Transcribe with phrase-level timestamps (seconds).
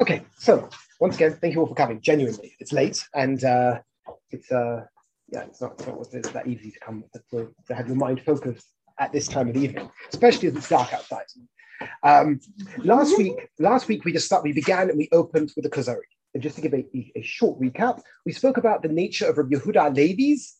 [0.00, 0.68] Okay, so
[1.00, 2.00] once again, thank you all for coming.
[2.00, 3.80] Genuinely, it's late and uh,
[4.30, 4.84] it's uh,
[5.28, 8.66] yeah, it's not, it's not that easy to come to, to have your mind focused
[8.98, 11.26] at this time of the evening, especially as it's dark outside.
[12.02, 12.40] Um,
[12.78, 16.00] last week, last week we just start, we began and we opened with the Kuzari.
[16.34, 16.84] And just to give a,
[17.16, 20.56] a, short recap, we spoke about the nature of Rabbi Yehuda Halevi's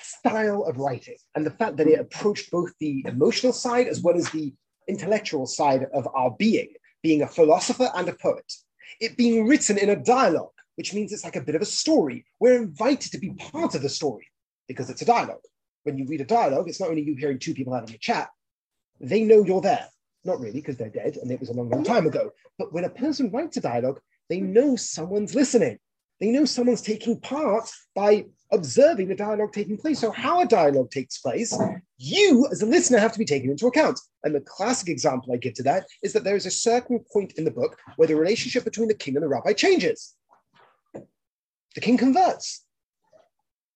[0.00, 4.16] style of writing and the fact that it approached both the emotional side as well
[4.16, 4.54] as the
[4.88, 6.68] intellectual side of our being
[7.04, 8.50] being a philosopher and a poet,
[8.98, 12.24] it being written in a dialogue, which means it's like a bit of a story.
[12.40, 14.26] We're invited to be part of the story
[14.66, 15.44] because it's a dialogue.
[15.82, 18.30] When you read a dialogue, it's not only you hearing two people having a chat,
[19.00, 19.86] they know you're there.
[20.24, 22.30] Not really, because they're dead and it was a long, long time ago.
[22.58, 25.78] But when a person writes a dialogue, they know someone's listening.
[26.20, 29.98] They know someone's taking part by observing the dialogue taking place.
[29.98, 31.56] So, how a dialogue takes place,
[31.98, 33.98] you as a listener have to be taken into account.
[34.22, 37.34] And the classic example I give to that is that there is a certain point
[37.36, 40.14] in the book where the relationship between the king and the rabbi changes.
[40.92, 42.64] The king converts.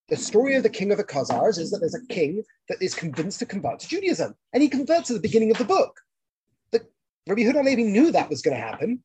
[0.09, 2.95] The story of the king of the Khazars is that there's a king that is
[2.95, 6.01] convinced to convert to Judaism, and he converts at the beginning of the book.
[6.71, 6.87] The,
[7.27, 9.03] Rabbi Yehuda Halevi knew that was going to happen.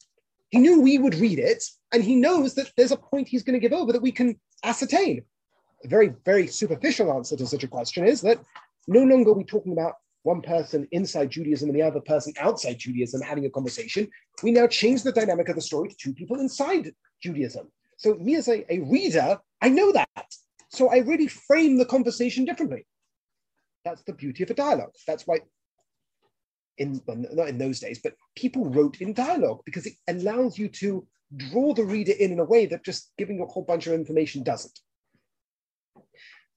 [0.50, 3.60] He knew we would read it, and he knows that there's a point he's going
[3.60, 5.26] to give over that we can ascertain
[5.84, 8.40] a very, very superficial answer to such a question is that
[8.88, 12.80] no longer are we talking about one person inside Judaism and the other person outside
[12.80, 14.08] Judaism having a conversation.
[14.42, 17.72] We now change the dynamic of the story to two people inside Judaism.
[17.98, 20.28] So, me as a, a reader, I know that.
[20.70, 22.86] So, I really frame the conversation differently.
[23.86, 24.94] That's the beauty of a dialogue.
[25.06, 25.40] That's why,
[26.78, 30.70] in well, not in those days, but people wrote in dialogue because it allows you
[30.70, 33.94] to draw the reader in in a way that just giving a whole bunch of
[33.94, 34.80] information doesn't.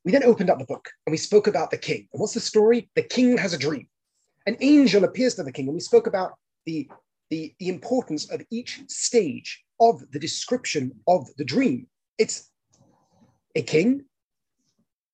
[0.06, 2.06] We then opened up the book and we spoke about the king.
[2.12, 2.88] And what's the story?
[2.94, 3.88] The king has a dream.
[4.46, 6.88] An angel appears to the king, and we spoke about the,
[7.28, 11.88] the, the importance of each stage of the description of the dream.
[12.18, 12.48] It's
[13.56, 14.04] a king.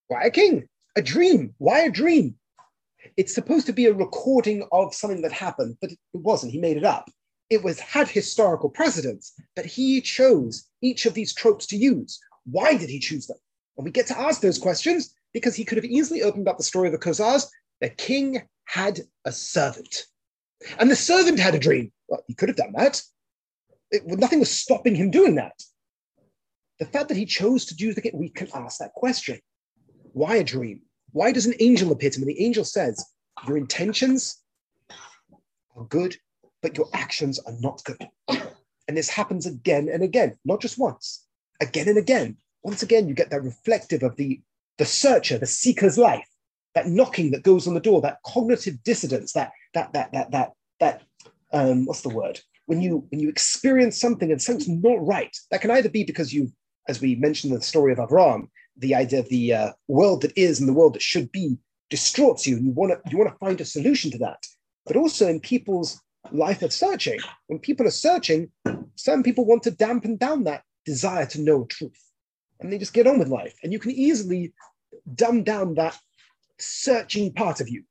[0.08, 0.69] Why a king?
[0.94, 1.54] A dream.
[1.56, 2.34] Why a dream?
[3.16, 6.52] It's supposed to be a recording of something that happened, but it wasn't.
[6.52, 7.10] He made it up.
[7.48, 12.20] It was had historical precedence, but he chose each of these tropes to use.
[12.44, 13.38] Why did he choose them?
[13.76, 16.62] And we get to ask those questions because he could have easily opened up the
[16.62, 17.48] story of the Khazars.
[17.80, 20.06] The king had a servant,
[20.78, 21.92] and the servant had a dream.
[22.08, 23.02] Well, he could have done that.
[23.90, 25.60] It, nothing was stopping him doing that.
[26.78, 29.40] The fact that he chose to do the we can ask that question.
[30.12, 30.82] Why a dream?
[31.12, 32.28] Why does an angel appear to him?
[32.28, 33.04] And the angel says,
[33.46, 34.42] Your intentions
[35.76, 36.16] are good,
[36.60, 38.08] but your actions are not good.
[38.88, 41.26] And this happens again and again, not just once,
[41.60, 44.40] again and again once again, you get that reflective of the,
[44.78, 46.28] the searcher, the seeker's life,
[46.74, 50.52] that knocking that goes on the door, that cognitive dissonance, that, that, that, that, that,
[50.80, 51.02] that
[51.52, 52.40] um, what's the word?
[52.66, 56.32] When you, when you experience something and something's not right, that can either be because
[56.32, 56.52] you,
[56.88, 60.32] as we mentioned in the story of Abraham, the idea of the uh, world that
[60.36, 61.58] is and the world that should be
[61.90, 64.42] distorts you, and you want to you want to find a solution to that.
[64.86, 68.50] But also in people's life of searching, when people are searching,
[68.96, 72.11] some people want to dampen down that desire to know truth
[72.62, 73.54] and they just get on with life.
[73.62, 74.52] And you can easily
[75.14, 75.98] dumb down that
[76.58, 77.84] searching part of you.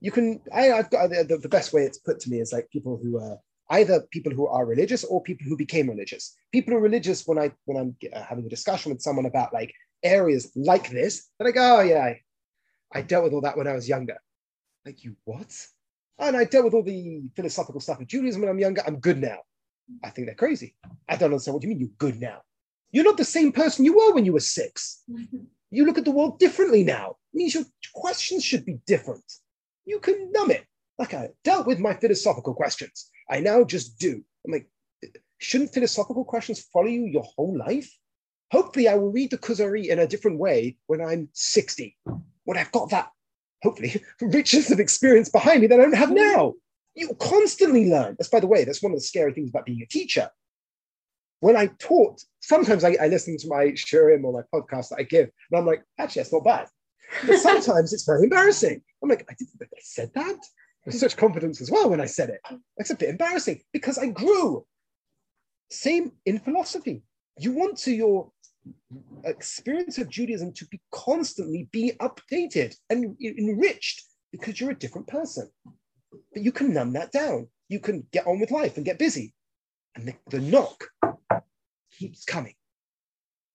[0.00, 2.70] You can, I, have got the, the, best way it's put to me is like
[2.70, 3.38] people who are
[3.70, 6.36] either people who are religious or people who became religious.
[6.52, 9.52] People who are religious, when I when I'm uh, having a discussion with someone about
[9.52, 12.20] like areas like this, they're like, oh yeah, I,
[12.92, 14.18] I dealt with all that when I was younger.
[14.86, 15.52] Like you what?
[16.18, 18.82] And I dealt with all the philosophical stuff of Judaism when I'm younger.
[18.86, 19.38] I'm good now.
[20.04, 20.74] I think they're crazy.
[21.08, 22.42] I don't understand what you mean you're good now.
[22.92, 25.02] You're not the same person you were when you were six.
[25.10, 25.44] Mm-hmm.
[25.70, 27.16] You look at the world differently now.
[27.32, 29.24] It means your questions should be different.
[29.84, 30.64] You can numb it.
[30.98, 33.10] Like I dealt with my philosophical questions.
[33.30, 34.22] I now just do.
[34.46, 34.68] I'm like,
[35.38, 37.90] shouldn't philosophical questions follow you your whole life?
[38.50, 41.96] Hopefully, I will read the Kuzari in a different way when I'm 60,
[42.44, 43.10] when I've got that,
[43.62, 46.34] hopefully, richness of experience behind me that I don't have mm-hmm.
[46.36, 46.54] now.
[46.94, 48.16] You constantly learn.
[48.18, 50.30] That's, by the way, that's one of the scary things about being a teacher
[51.40, 55.02] when I taught, sometimes I, I listen to my shiurim or my podcast that I
[55.04, 56.66] give, and I'm like, actually, that's not bad.
[57.26, 58.82] But sometimes it's very embarrassing.
[59.02, 60.38] I'm like, I didn't I said that.
[60.84, 62.40] With such confidence as well when I said it.
[62.78, 64.64] It's a bit embarrassing because I grew.
[65.70, 67.02] Same in philosophy.
[67.38, 68.30] You want to your
[69.24, 74.02] experience of Judaism to be constantly be updated and enriched
[74.32, 75.50] because you're a different person.
[76.32, 77.48] But you can numb that down.
[77.68, 79.34] You can get on with life and get busy.
[79.94, 80.88] And the, the knock
[81.98, 82.54] keeps coming,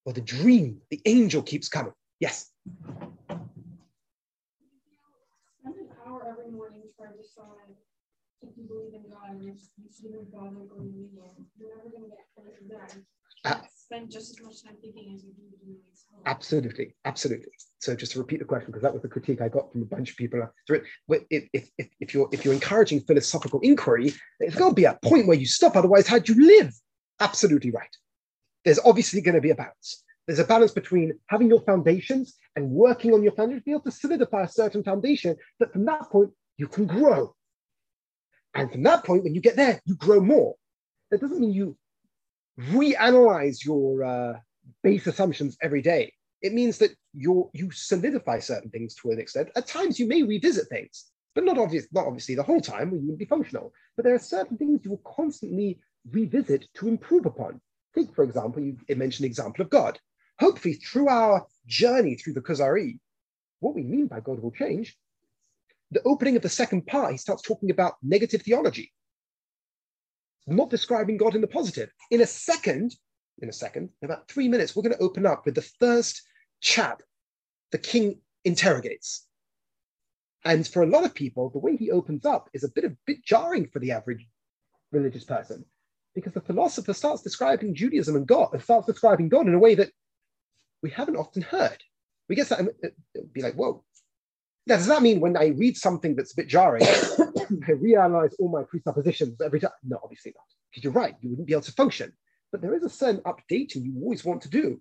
[0.06, 1.94] or the dream, the angel keeps coming.
[2.20, 2.52] Yes.
[2.70, 3.46] Spend
[5.66, 7.74] an hour every morning trying to decide
[8.42, 9.56] if you believe in God and you
[10.02, 10.90] believe in God and go to the
[11.58, 12.98] you're never going to get credit for that.
[13.46, 15.78] Uh, spend just as much time thinking as you do doing
[16.26, 17.52] Absolutely, absolutely.
[17.80, 19.86] So just to repeat the question, because that was the critique I got from a
[19.86, 20.48] bunch of people.
[20.70, 20.84] If,
[21.30, 25.28] if, if, if, you're, if you're encouraging philosophical inquiry, there's got to be a point
[25.28, 25.76] where you stop.
[25.76, 26.74] Otherwise, how do you live?
[27.20, 27.94] Absolutely right.
[28.66, 30.04] There's obviously going to be a balance.
[30.28, 33.82] There's a balance between having your foundations and working on your foundation to be able
[33.82, 37.36] to solidify a certain foundation that from that point you can grow.
[38.54, 40.56] And from that point, when you get there, you grow more.
[41.12, 41.76] That doesn't mean you
[42.60, 44.34] reanalyze your uh,
[44.82, 46.14] base assumptions every day.
[46.42, 49.50] It means that you you solidify certain things to an extent.
[49.56, 51.06] At times, you may revisit things,
[51.36, 52.92] but not obvious, not obviously the whole time.
[52.92, 53.74] You wouldn't be functional.
[53.96, 55.80] But there are certain things you will constantly
[56.12, 57.62] revisit to improve upon.
[57.96, 60.00] Take, for example, you mentioned the example of God.
[60.40, 63.00] Hopefully, through our journey through the Kuzari,
[63.60, 64.98] what we mean by God will change.
[65.92, 68.92] The opening of the second part, he starts talking about negative theology,
[70.48, 71.92] not describing God in the positive.
[72.10, 72.96] In a second,
[73.40, 76.24] in a second, in about three minutes, we're going to open up with the first
[76.62, 77.04] chap
[77.72, 79.28] the king interrogates.
[80.46, 82.96] And for a lot of people, the way he opens up is a bit of
[83.06, 84.28] bit jarring for the average
[84.92, 85.66] religious person,
[86.16, 89.76] because the philosopher starts describing Judaism and God and starts describing God in a way
[89.76, 89.92] that
[90.82, 91.78] we haven't often heard.
[92.30, 93.84] We get that uh, it would be like, whoa.
[94.66, 96.84] Now, does that mean when I read something that's a bit jarring,
[97.68, 99.72] I realize all my presuppositions every time?
[99.84, 100.46] No, obviously not.
[100.72, 102.14] Because you're right, you wouldn't be able to function
[102.54, 104.80] but there is a certain updating you always want to do.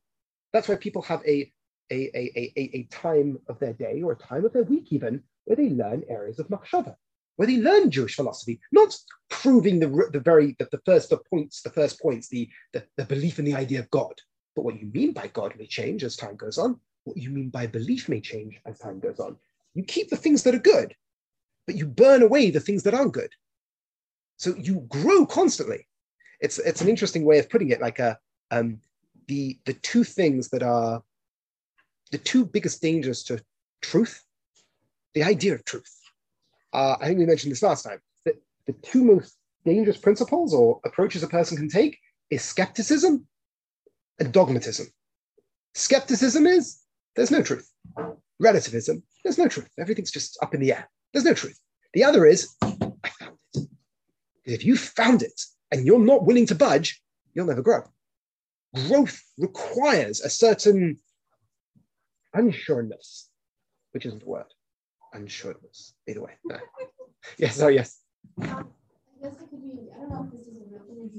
[0.53, 1.51] That's why people have a,
[1.91, 5.23] a, a, a, a time of their day or a time of their week even
[5.47, 6.95] where they learn areas of machshava,
[7.37, 8.97] where they learn Jewish philosophy, not
[9.31, 13.05] proving the, the very the, the first the points, the first points, the, the, the
[13.05, 14.15] belief in the idea of God.
[14.55, 16.79] But what you mean by God may change as time goes on.
[17.05, 19.37] What you mean by belief may change as time goes on.
[19.75, 20.95] You keep the things that are good,
[21.67, 23.31] but you burn away the things that aren't good.
[24.37, 25.87] So you grow constantly
[26.43, 27.81] it's it's an interesting way of putting it.
[27.81, 28.19] Like a
[28.51, 28.81] uh, um,
[29.29, 31.03] the the two things that are
[32.11, 33.43] the two biggest dangers to
[33.81, 34.23] truth,
[35.15, 36.02] the idea of truth.
[36.73, 38.01] Uh, I think we mentioned this last time.
[38.25, 38.37] That
[38.67, 41.99] the two most dangerous principles or approaches a person can take
[42.31, 43.27] is skepticism
[44.19, 44.87] and dogmatism.
[45.75, 46.79] Skepticism is
[47.17, 47.71] there's no truth.
[48.41, 49.71] Relativism, there's no truth.
[49.79, 50.89] Everything's just up in the air.
[51.13, 51.59] There's no truth.
[51.95, 53.69] The other is I found it.
[54.45, 55.41] If you found it,
[55.73, 57.03] and you're not willing to budge,
[57.35, 57.83] you'll never grow.
[58.89, 60.99] Growth requires a certain
[62.37, 63.29] unsureness,
[63.93, 64.47] which isn't the word.
[65.15, 65.93] Unsureness.
[66.09, 66.33] Either way.
[66.45, 66.59] No.
[67.39, 68.01] yes, oh yes.
[68.41, 71.11] Um, I guess it could be, I don't know if this is a real thing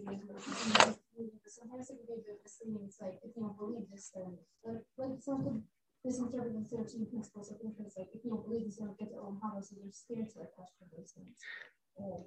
[1.15, 2.81] but sometimes it could be a bit misleading.
[2.85, 5.61] It's like, if you don't believe this, then, like, like some could
[6.03, 7.97] misinterpret the 13 principles of interest.
[7.97, 10.29] Like, if you don't believe this, you don't get to own how, so you're scared
[10.33, 11.37] to like question those things.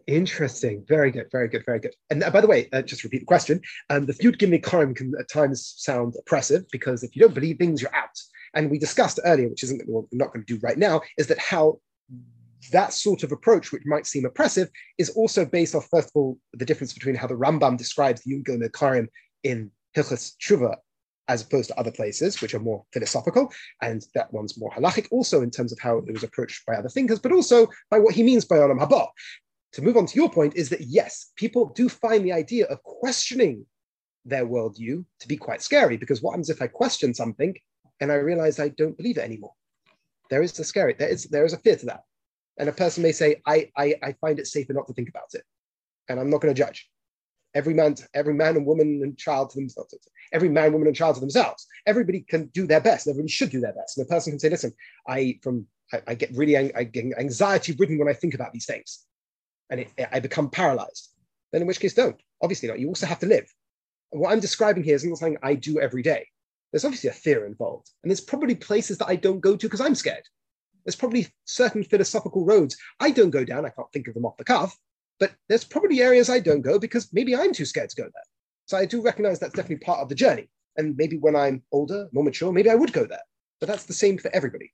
[0.07, 0.85] Interesting.
[0.87, 1.27] Very good.
[1.33, 1.65] Very good.
[1.67, 1.95] Very good.
[2.11, 3.61] And uh, by the way, uh, just repeat the question.
[3.91, 7.59] Um, the Yud Gimel Ikarim can at times sound oppressive because if you don't believe
[7.59, 8.17] things, you're out.
[8.57, 11.39] And we discussed earlier, which isn't we're not going to do right now, is that
[11.39, 11.79] how
[12.73, 16.39] that sort of approach, which might seem oppressive, is also based off, first of all,
[16.55, 19.07] the difference between how the Rambam describes the Yud Gimel Ikarim
[19.45, 20.75] in Hilchas Tshuva
[21.29, 25.43] as opposed to other places, which are more philosophical, and that one's more halachic, also
[25.43, 28.23] in terms of how it was approached by other thinkers, but also by what he
[28.23, 29.09] means by Olam Haba.
[29.73, 32.83] To move on to your point is that yes, people do find the idea of
[32.85, 33.67] questioning
[34.25, 37.55] their worldview to be quite scary because what happens if I question something
[38.01, 39.53] and I realize I don't believe it anymore?
[40.31, 42.03] There is a scary, there is there is a fear to that.
[42.59, 45.35] And a person may say, I, I, I find it safer not to think about
[45.35, 45.43] it.
[46.09, 46.89] And I'm not going to judge.
[47.55, 49.95] Every man, every man and woman and child to themselves,
[50.33, 51.67] every man, woman, and child to themselves.
[51.87, 53.07] Everybody can do their best.
[53.07, 53.99] Everybody should do their best.
[53.99, 54.73] And a person can say, listen,
[55.07, 59.07] I from I, I get really anxiety ridden when I think about these things
[59.71, 61.11] and it, I become paralyzed,
[61.53, 62.21] then in which case don't.
[62.43, 62.79] Obviously not.
[62.79, 63.53] You also have to live.
[64.11, 66.27] What I'm describing here isn't something I do every day.
[66.73, 67.91] There's obviously a fear involved.
[68.03, 70.25] And there's probably places that I don't go to because I'm scared.
[70.85, 73.67] There's probably certain philosophical roads I don't go down.
[73.67, 74.77] I can't think of them off the cuff,
[75.19, 78.23] but there's probably areas I don't go because maybe I'm too scared to go there.
[78.67, 80.49] So I do recognize that's definitely part of the journey.
[80.77, 83.23] And maybe when I'm older, more mature, maybe I would go there.
[83.61, 84.73] But that's the same for everybody.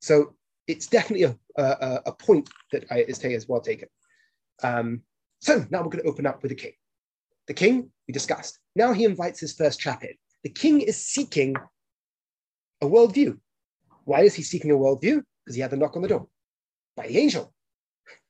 [0.00, 0.34] So
[0.66, 3.88] it's definitely a, a, a point that I, is, is well taken.
[4.62, 5.02] Um,
[5.40, 6.72] so now we're going to open up with the king.
[7.48, 8.58] The king, we discussed.
[8.76, 10.14] Now he invites his first chap in.
[10.48, 11.56] The king is seeking
[12.80, 13.38] a worldview.
[14.06, 15.22] Why is he seeking a worldview?
[15.44, 16.26] Because he had the knock on the door
[16.96, 17.52] by the angel.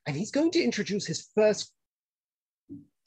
[0.04, 1.72] And he's going to introduce his first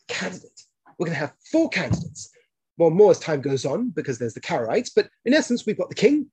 [0.08, 0.62] candidate.
[0.98, 2.32] We're going to have four candidates.
[2.78, 5.90] Well, more as time goes on because there's the Karaites, but in essence, we've got
[5.90, 6.28] the king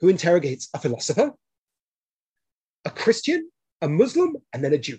[0.00, 1.32] who interrogates a philosopher,
[2.84, 4.98] a Christian, a Muslim, and then a Jew.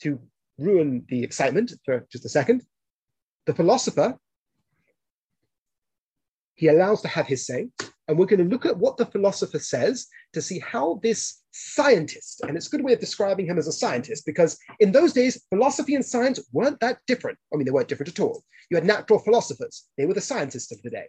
[0.00, 0.18] to
[0.58, 2.64] ruin the excitement for just a second,
[3.46, 4.18] the philosopher,
[6.54, 7.68] he allows to have his say.
[8.06, 12.42] And we're going to look at what the philosopher says to see how this scientist,
[12.42, 15.42] and it's a good way of describing him as a scientist, because in those days,
[15.48, 17.38] philosophy and science weren't that different.
[17.52, 18.44] I mean, they weren't different at all.
[18.70, 21.06] You had natural philosophers, they were the scientists of the day.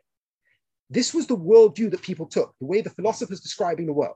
[0.89, 4.15] This was the worldview that people took, the way the philosophers describing the world.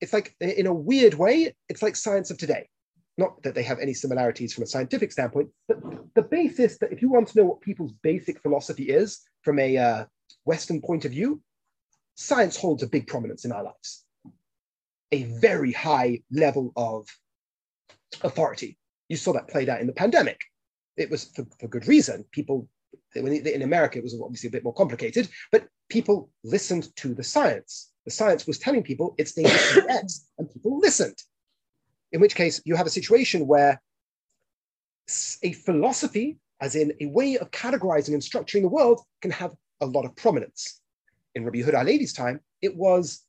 [0.00, 2.68] It's like, in a weird way, it's like science of today.
[3.18, 5.78] Not that they have any similarities from a scientific standpoint, but
[6.14, 9.76] the basis that if you want to know what people's basic philosophy is from a
[9.76, 10.04] uh,
[10.46, 11.42] Western point of view,
[12.14, 14.04] science holds a big prominence in our lives.
[15.12, 17.06] A very high level of
[18.22, 18.78] authority.
[19.08, 20.40] You saw that played out in the pandemic.
[20.96, 22.24] It was for, for good reason.
[22.30, 22.68] People,
[23.14, 27.92] in America, it was obviously a bit more complicated, but people listened to the science.
[28.04, 31.18] The science was telling people it's dangerous to X, and people listened.
[32.12, 33.82] In which case, you have a situation where
[35.42, 39.86] a philosophy, as in a way of categorizing and structuring the world, can have a
[39.86, 40.80] lot of prominence.
[41.34, 43.22] In Rabbi Yehuda Halevi's time, it was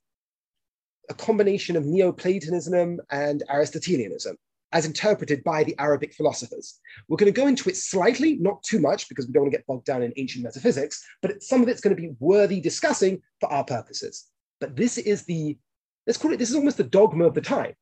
[1.10, 4.38] a combination of Neoplatonism and Aristotelianism,
[4.72, 6.80] as interpreted by the Arabic philosophers.
[7.08, 9.58] We're going to go into it slightly, not too much, because we don't want to
[9.58, 13.22] get bogged down in ancient metaphysics, but some of it's going to be worthy discussing
[13.40, 14.26] for our purposes.
[14.60, 15.58] But this is the,
[16.06, 17.74] let's call it, this is almost the dogma of the time.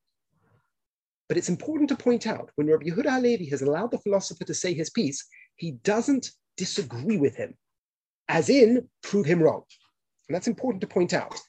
[1.28, 4.54] But it's important to point out when Rabbi Yehuda Halevi has allowed the philosopher to
[4.54, 7.56] say his piece, he doesn't disagree with him,
[8.28, 9.64] as in prove him wrong.
[10.28, 11.40] And that's important to point out.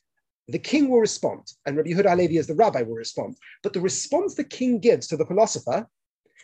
[0.49, 3.37] The king will respond, and Rabbi Yehuda Halevi as the rabbi will respond.
[3.62, 5.88] But the response the king gives to the philosopher,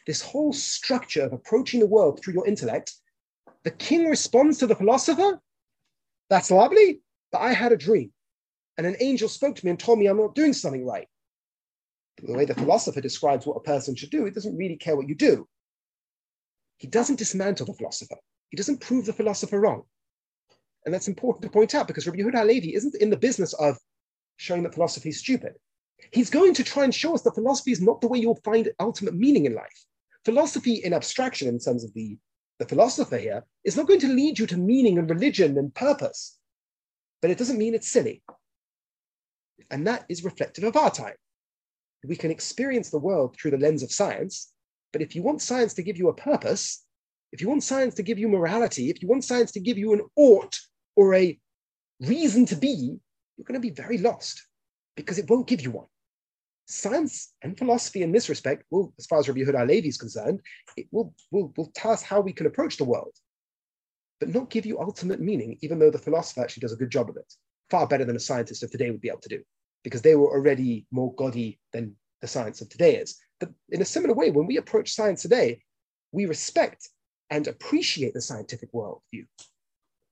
[0.07, 2.95] this whole structure of approaching the world through your intellect,
[3.63, 5.41] the king responds to the philosopher.
[6.31, 8.13] That's lovely, but I had a dream.
[8.77, 11.07] And an angel spoke to me and told me I'm not doing something right
[12.23, 15.09] the way the philosopher describes what a person should do, he doesn't really care what
[15.09, 15.49] you do.
[16.79, 18.17] He doesn't dismantle the philosopher.
[18.51, 19.85] He doesn't prove the philosopher wrong.
[20.85, 23.77] And that's important to point out because Rabbi Yehuda Halevi isn't in the business of
[24.37, 25.55] showing that philosophy is stupid.
[26.11, 28.71] He's going to try and show us that philosophy is not the way you'll find
[28.81, 29.85] ultimate meaning in life.
[30.25, 32.19] Philosophy in abstraction, in terms of the,
[32.59, 36.39] the philosopher here, is not going to lead you to meaning and religion and purpose.
[37.21, 38.23] But it doesn't mean it's silly.
[39.71, 41.15] And that is reflective of our time
[42.05, 44.53] we can experience the world through the lens of science.
[44.93, 46.85] But if you want science to give you a purpose,
[47.33, 49.93] if you want science to give you morality, if you want science to give you
[49.93, 50.55] an ought
[50.97, 51.39] or a
[52.01, 52.99] reason to be,
[53.37, 54.47] you're going to be very lost
[54.97, 55.87] because it won't give you one.
[56.67, 60.41] Science and philosophy in this respect will, as far as Rabbi Yehuda Halevi is concerned,
[60.77, 63.13] it will, will, will tell us how we can approach the world,
[64.21, 67.09] but not give you ultimate meaning, even though the philosopher actually does a good job
[67.11, 67.33] of it,
[67.71, 69.43] far better than a scientist of today would be able to do
[69.83, 73.19] because they were already more gaudy than the science of today is.
[73.41, 75.61] But in a similar way, when we approach science today,
[76.13, 76.89] we respect
[77.31, 79.27] and appreciate the scientific worldview,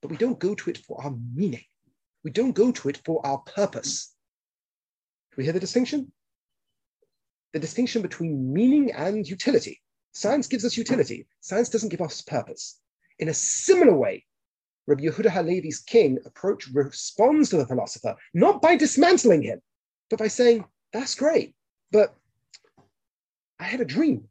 [0.01, 1.65] but we don't go to it for our meaning.
[2.25, 4.15] We don't go to it for our purpose.
[5.33, 6.13] Do we hear the distinction?
[7.53, 9.81] The distinction between meaning and utility.
[10.13, 11.27] Science gives us utility.
[11.41, 12.79] Science doesn't give us purpose.
[13.19, 14.25] In a similar way,
[14.87, 19.61] Rabbi Yehuda Halevi's king approach responds to the philosopher, not by dismantling him,
[20.09, 21.55] but by saying, that's great,
[21.93, 22.15] but
[23.61, 24.29] I had a dream.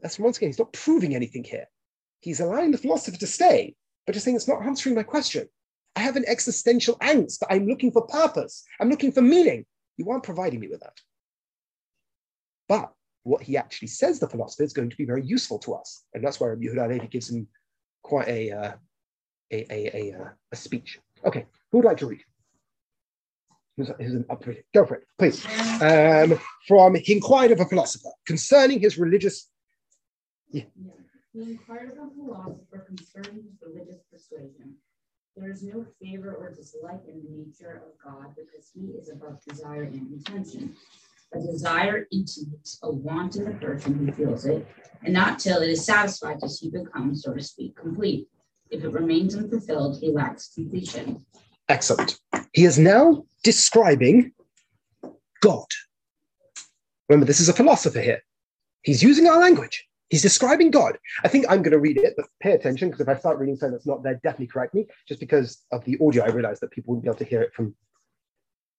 [0.00, 1.66] That's once again, he's not proving anything here.
[2.20, 3.74] He's allowing the philosopher to stay,
[4.06, 5.48] but just saying it's not answering my question.
[5.96, 7.42] I have an existential angst.
[7.50, 8.64] I'm looking for purpose.
[8.80, 9.66] I'm looking for meaning.
[9.96, 10.98] You aren't providing me with that.
[12.68, 12.92] But
[13.24, 16.04] what he actually says, the philosopher, is going to be very useful to us.
[16.14, 17.48] And that's why Yehuda Halevi gives him
[18.02, 18.72] quite a, uh,
[19.50, 20.98] a, a, a, uh, a, speech.
[21.24, 22.20] Okay, who would like to read?
[23.76, 24.44] Who's an up?
[24.74, 25.44] Go for it, please.
[25.80, 29.48] Um, from He inquired of a philosopher concerning his religious.
[30.50, 30.64] Yeah.
[31.38, 34.74] He inquired of a philosopher concerning his religious persuasion.
[35.36, 39.40] There is no favor or dislike in the nature of God because he is above
[39.44, 40.74] desire and intention.
[41.32, 44.66] A desire intimates a want in the person who feels it,
[45.04, 48.26] and not till it is satisfied does he become, so to speak, complete.
[48.70, 51.24] If it remains unfulfilled, he lacks completion.
[51.68, 52.18] Excellent.
[52.52, 54.32] He is now describing
[55.40, 55.66] God.
[57.08, 58.22] Remember, this is a philosopher here.
[58.82, 59.87] He's using our language.
[60.10, 60.98] He's describing God.
[61.22, 63.56] I think I'm going to read it, but pay attention because if I start reading
[63.56, 64.86] something that's not there, definitely correct me.
[65.06, 67.52] Just because of the audio, I realize that people wouldn't be able to hear it
[67.54, 67.74] from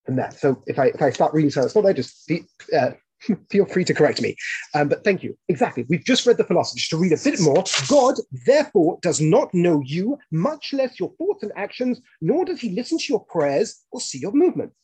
[0.04, 0.34] from that.
[0.34, 2.42] So if I if I start reading something that's not there, just be,
[2.76, 2.90] uh,
[3.50, 4.34] feel free to correct me.
[4.74, 5.36] Um, but thank you.
[5.48, 5.86] Exactly.
[5.88, 6.82] We've just read the philosophy.
[6.88, 11.42] To read a bit more, God therefore does not know you, much less your thoughts
[11.42, 14.74] and actions, nor does he listen to your prayers or see your movements.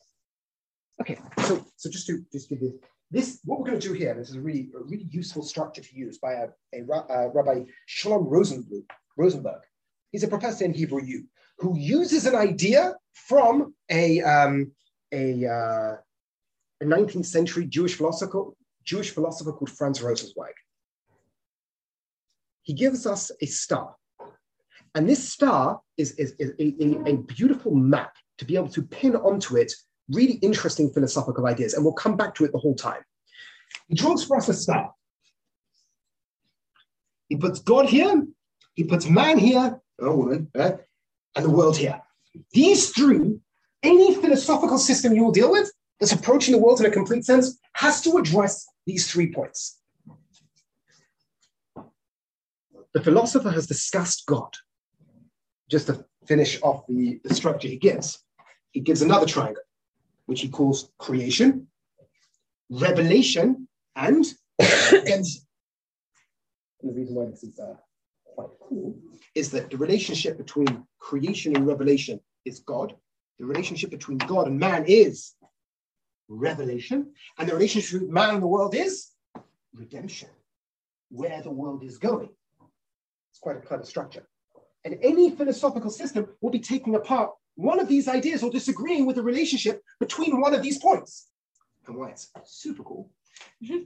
[1.00, 4.14] Okay, so so just to just give you this what we're going to do here.
[4.14, 7.64] This is a really a really useful structure to use by a, a, uh, Rabbi
[7.86, 8.84] Shalom Rosenberg.
[9.16, 9.62] Rosenberg.
[10.10, 11.24] He's a professor in Hebrew U
[11.58, 14.72] who uses an idea from a um,
[15.12, 15.96] a, uh,
[16.80, 18.44] a 19th century Jewish philosopher
[18.84, 20.54] Jewish philosopher called Franz Rosenzweig.
[22.62, 23.94] He gives us a star,
[24.94, 29.14] and this star is, is, is a, a beautiful map to be able to pin
[29.16, 29.72] onto it
[30.10, 33.02] really interesting philosophical ideas, and we'll come back to it the whole time.
[33.88, 34.92] He draws for us a star.
[37.28, 38.24] He puts God here,
[38.74, 40.72] he puts man here, a woman, eh,
[41.34, 42.00] and the world here.
[42.52, 43.38] These three,
[43.82, 47.58] any philosophical system you will deal with that's approaching the world in a complete sense
[47.72, 49.80] has to address these three points.
[52.94, 54.54] The philosopher has discussed God.
[55.68, 58.22] Just to finish off the, the structure he gives,
[58.70, 59.62] he gives another triangle
[60.26, 61.68] which he calls creation,
[62.70, 64.26] revelation, and
[64.92, 65.42] redemption.
[66.80, 67.74] And the reason why this is uh,
[68.34, 68.96] quite cool
[69.34, 72.94] is that the relationship between creation and revelation is God.
[73.38, 75.34] The relationship between God and man is
[76.28, 77.12] revelation.
[77.38, 79.10] And the relationship between man and the world is
[79.74, 80.28] redemption,
[81.10, 82.30] where the world is going.
[83.30, 84.26] It's quite a clever structure.
[84.84, 89.16] And any philosophical system will be taking apart one of these ideas or disagreeing with
[89.16, 91.28] the relationship between one of these points.
[91.86, 93.10] And why it's super cool.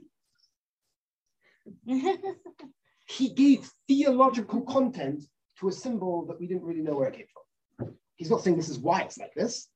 [3.05, 5.23] he gave theological content
[5.59, 7.95] to a symbol that we didn't really know where it came from.
[8.15, 9.67] He's not saying this is why it's like this.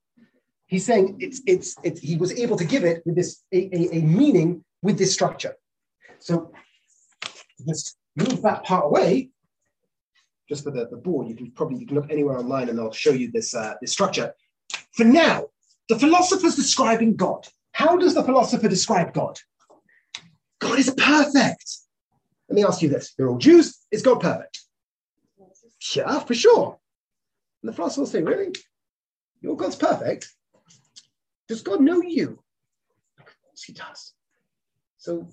[0.68, 3.98] He's saying it's it's, it's he was able to give it with this a, a,
[3.98, 5.56] a meaning with this structure.
[6.20, 6.52] So
[7.68, 9.30] just move that part away
[10.48, 12.92] just for the, the board, you can probably you can look anywhere online and they'll
[12.92, 14.34] show you this, uh, this structure.
[14.94, 15.46] For now,
[15.90, 17.48] the philosopher's describing God.
[17.72, 19.38] How does the philosopher describe God?
[20.60, 21.78] God is perfect.
[22.50, 23.14] Let me ask you this.
[23.18, 23.80] You're all Jews.
[23.92, 24.62] Is God perfect?
[25.94, 26.80] Yeah, for sure.
[27.62, 28.54] And the philosopher will say, really?
[29.42, 30.32] Your God's perfect?
[31.48, 32.40] Does God know you?
[33.20, 34.14] Of course he does.
[34.98, 35.28] So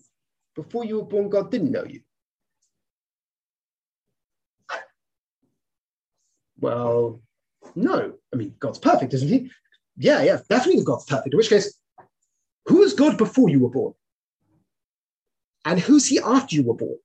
[0.55, 2.01] before you were born, God didn't know you.
[6.63, 7.21] Well,
[7.75, 8.15] no.
[8.33, 9.51] I mean, God's perfect, isn't he?
[9.99, 11.35] Yeah, yeah, definitely God's perfect.
[11.35, 11.77] In which case,
[12.67, 13.93] who was God before you were born?
[15.65, 16.99] And who's he after you were born?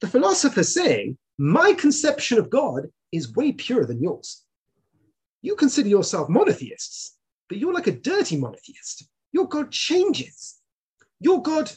[0.00, 4.42] The philosopher's saying, my conception of God is way purer than yours.
[5.40, 7.16] You consider yourself monotheists,
[7.48, 9.08] but you're like a dirty monotheist.
[9.32, 10.56] Your God changes.
[11.20, 11.70] Your God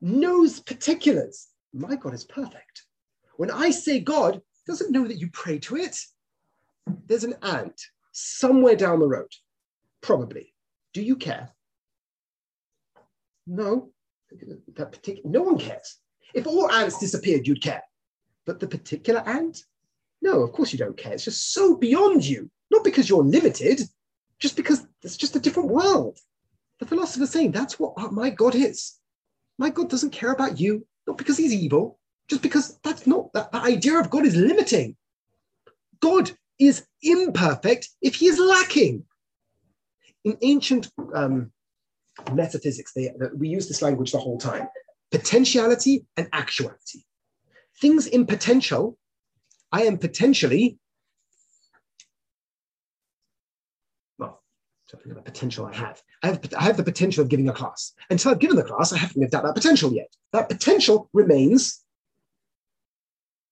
[0.00, 1.48] knows particulars.
[1.72, 2.84] My God is perfect.
[3.36, 4.40] When I say God,
[4.70, 5.98] doesn't know that you pray to it.
[7.06, 7.80] There's an ant
[8.12, 9.32] somewhere down the road,
[10.00, 10.54] probably.
[10.94, 11.50] Do you care?
[13.48, 13.90] No,
[14.76, 15.98] that particular, no one cares.
[16.34, 17.82] If all ants disappeared, you'd care.
[18.46, 19.64] But the particular ant?
[20.22, 21.14] No, of course you don't care.
[21.14, 22.48] It's just so beyond you.
[22.70, 23.80] Not because you're limited,
[24.38, 26.18] just because it's just a different world.
[26.78, 28.98] The philosopher's saying that's what my God is.
[29.58, 31.98] My God doesn't care about you, not because he's evil,
[32.30, 34.96] just because that's not that, that idea of God is limiting.
[35.98, 39.04] God is imperfect if he is lacking.
[40.24, 41.50] In ancient um,
[42.32, 44.68] metaphysics, they, we use this language the whole time
[45.10, 47.00] potentiality and actuality.
[47.80, 48.96] Things in potential,
[49.72, 50.78] I am potentially,
[54.18, 54.40] well,
[54.88, 56.00] something of a potential I have.
[56.22, 56.40] I have.
[56.56, 57.92] I have the potential of giving a class.
[58.08, 60.14] Until I've given the class, I haven't lived out that potential yet.
[60.32, 61.82] That potential remains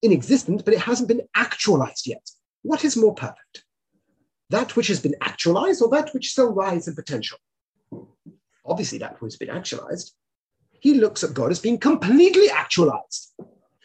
[0.02, 2.28] in existence, but it hasn't been actualized yet.
[2.62, 3.64] What is more perfect?
[4.50, 7.38] That which has been actualized or that which still lies in potential?
[8.64, 10.14] Obviously, that which has been actualized.
[10.80, 13.34] He looks at God as being completely actualized.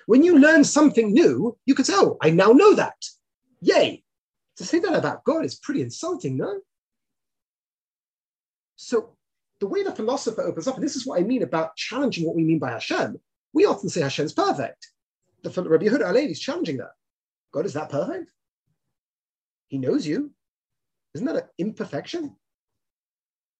[0.06, 2.96] When you learn something new, you could say, Oh, I now know that.
[3.62, 4.04] Yay.
[4.58, 6.62] To say that about God is pretty insulting, no?
[8.76, 9.16] So,
[9.60, 12.36] the way the philosopher opens up, and this is what I mean about challenging what
[12.36, 13.20] we mean by Hashem,
[13.54, 14.93] we often say Hashem's perfect
[15.44, 16.92] the Rabbi Yehuda Halevi is challenging that.
[17.54, 18.32] God is that perfect?
[19.68, 20.32] He knows you.
[21.14, 22.36] Isn't that an imperfection?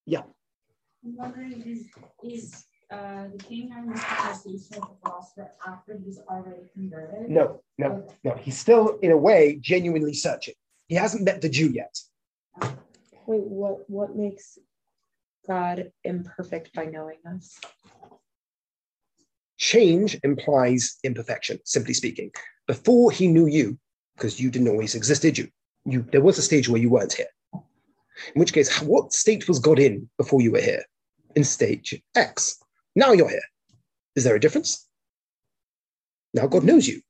[0.06, 0.22] Yeah.
[1.06, 1.88] I'm wondering, is,
[2.24, 7.30] is uh, the king having this conversation with the philosopher after he's already converted?
[7.30, 8.14] No, no, okay.
[8.24, 8.36] no.
[8.36, 10.56] He's still, in a way, genuinely searching.
[10.88, 11.98] He hasn't met the Jew yet.
[13.26, 14.58] Wait, what what makes
[15.48, 17.60] God imperfect by knowing us?
[19.64, 22.32] Change implies imperfection, simply speaking.
[22.68, 23.78] Before he knew you,
[24.16, 25.48] because you didn't always exist, did you?
[25.86, 26.06] you?
[26.12, 27.28] There was a stage where you weren't here.
[27.54, 30.84] In which case, what state was God in before you were here?
[31.36, 32.60] in stage X.
[32.96, 33.42] Now you're here.
[34.16, 34.88] Is there a difference?
[36.34, 37.02] Now God knows you.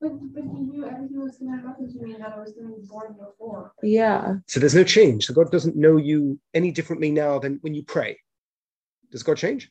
[0.00, 2.68] But, but he knew everything was going to happen to me that I was going
[2.68, 3.72] to be born before.
[3.82, 4.36] Yeah.
[4.46, 5.26] So there's no change.
[5.26, 8.18] So God doesn't know you any differently now than when you pray.
[9.12, 9.70] Does God change?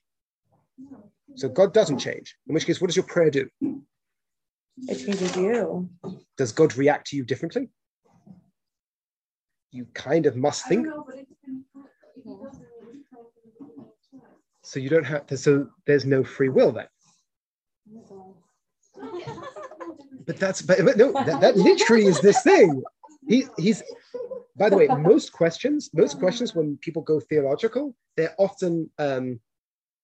[0.77, 1.08] No.
[1.39, 2.35] So God doesn't change.
[2.47, 3.47] In which case, what does your prayer do?
[4.89, 5.89] It changes you.
[6.37, 7.69] Does God react to you differently?
[9.71, 10.85] You kind of must think.
[10.85, 11.63] don't know, but it's been,
[12.17, 13.23] if he doesn't, it's kind
[13.77, 14.29] of-
[14.63, 15.37] So you don't have to.
[15.37, 16.87] So there's no free will then.
[20.25, 22.83] But that's but, but no, that, that literally is this thing.
[23.29, 23.81] He he's.
[24.57, 29.39] By the way, most questions, most questions when people go theological, they're often um,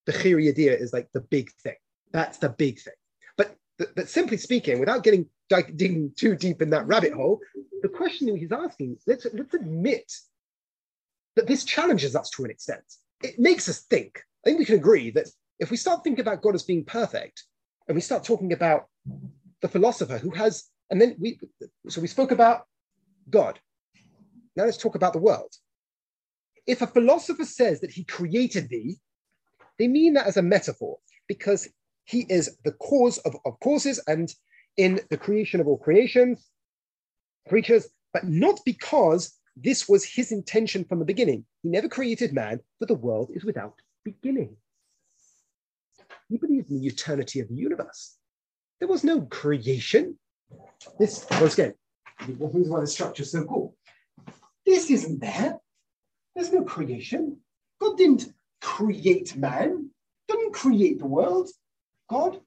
[0.05, 1.75] the Chiri idea is like the big thing.
[2.11, 2.93] That's the big thing.
[3.37, 7.39] But but simply speaking, without getting digging too deep in that rabbit hole,
[7.81, 10.11] the question he's asking, let's let's admit
[11.35, 12.83] that this challenges us to an extent.
[13.21, 14.21] It makes us think.
[14.43, 15.27] I think we can agree that
[15.59, 17.43] if we start thinking about God as being perfect,
[17.87, 18.85] and we start talking about
[19.61, 21.39] the philosopher who has, and then we,
[21.87, 22.65] so we spoke about
[23.29, 23.59] God.
[24.55, 25.53] Now let's talk about the world.
[26.65, 28.97] If a philosopher says that he created thee,
[29.79, 31.67] they mean that as a metaphor because
[32.05, 34.33] he is the cause of, of causes and
[34.77, 36.49] in the creation of all creations,
[37.47, 41.45] creatures, but not because this was his intention from the beginning.
[41.63, 44.55] He never created man, but the world is without beginning.
[46.29, 48.17] He believes in the eternity of the universe.
[48.79, 50.17] There was no creation.
[50.99, 51.73] This, once again,
[52.27, 53.75] is why the structure is so cool.
[54.65, 55.57] This isn't there.
[56.35, 57.38] There's no creation.
[57.79, 58.27] God didn't
[58.65, 59.89] create man,
[60.28, 61.47] didn't create the world.
[62.10, 62.41] God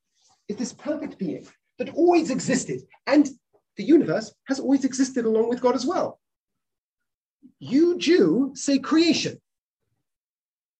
[0.49, 1.47] is this perfect being
[1.79, 3.29] that always existed, and
[3.77, 6.19] the universe has always existed along with God as well.
[7.61, 9.41] You Jew say creation.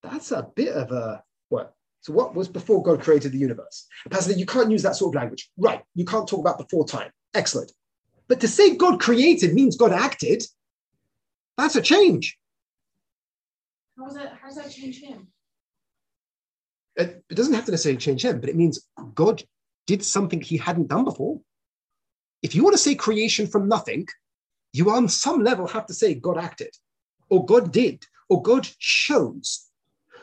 [0.03, 1.75] That's a bit of a what?
[2.01, 3.87] So what was before God created the universe?
[4.11, 5.51] Pastor, you can't use that sort of language.
[5.57, 5.83] Right.
[5.95, 7.11] You can't talk about before time.
[7.35, 7.71] Excellent.
[8.29, 10.43] But to say God created means God acted.
[11.57, 12.39] That's a change.
[13.99, 15.29] How does that, how does that change him?
[16.97, 19.43] It, it doesn't have to necessarily change him, but it means God
[19.87, 21.41] did something he hadn't done before.
[22.43, 24.07] If you want to say creation from nothing,
[24.73, 26.77] you on some level have to say God acted,
[27.29, 29.69] or God did, or God chose.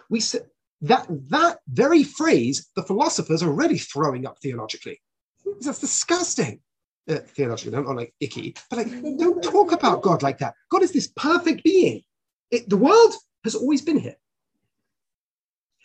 [0.09, 0.45] We said
[0.81, 5.01] that that very phrase, the philosophers are already throwing up theologically.
[5.61, 6.61] That's disgusting.
[7.09, 10.55] Uh, theologically, not like icky, but like don't talk about God like that.
[10.71, 12.01] God is this perfect being.
[12.51, 13.13] It, the world
[13.45, 14.17] has always been here.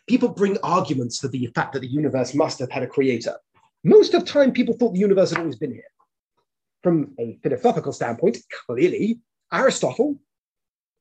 [0.09, 3.37] People bring arguments for the fact that the universe must have had a creator.
[3.85, 5.85] Most of time, people thought the universe had always been here.
[6.83, 9.21] From a philosophical standpoint, clearly,
[9.53, 10.19] Aristotle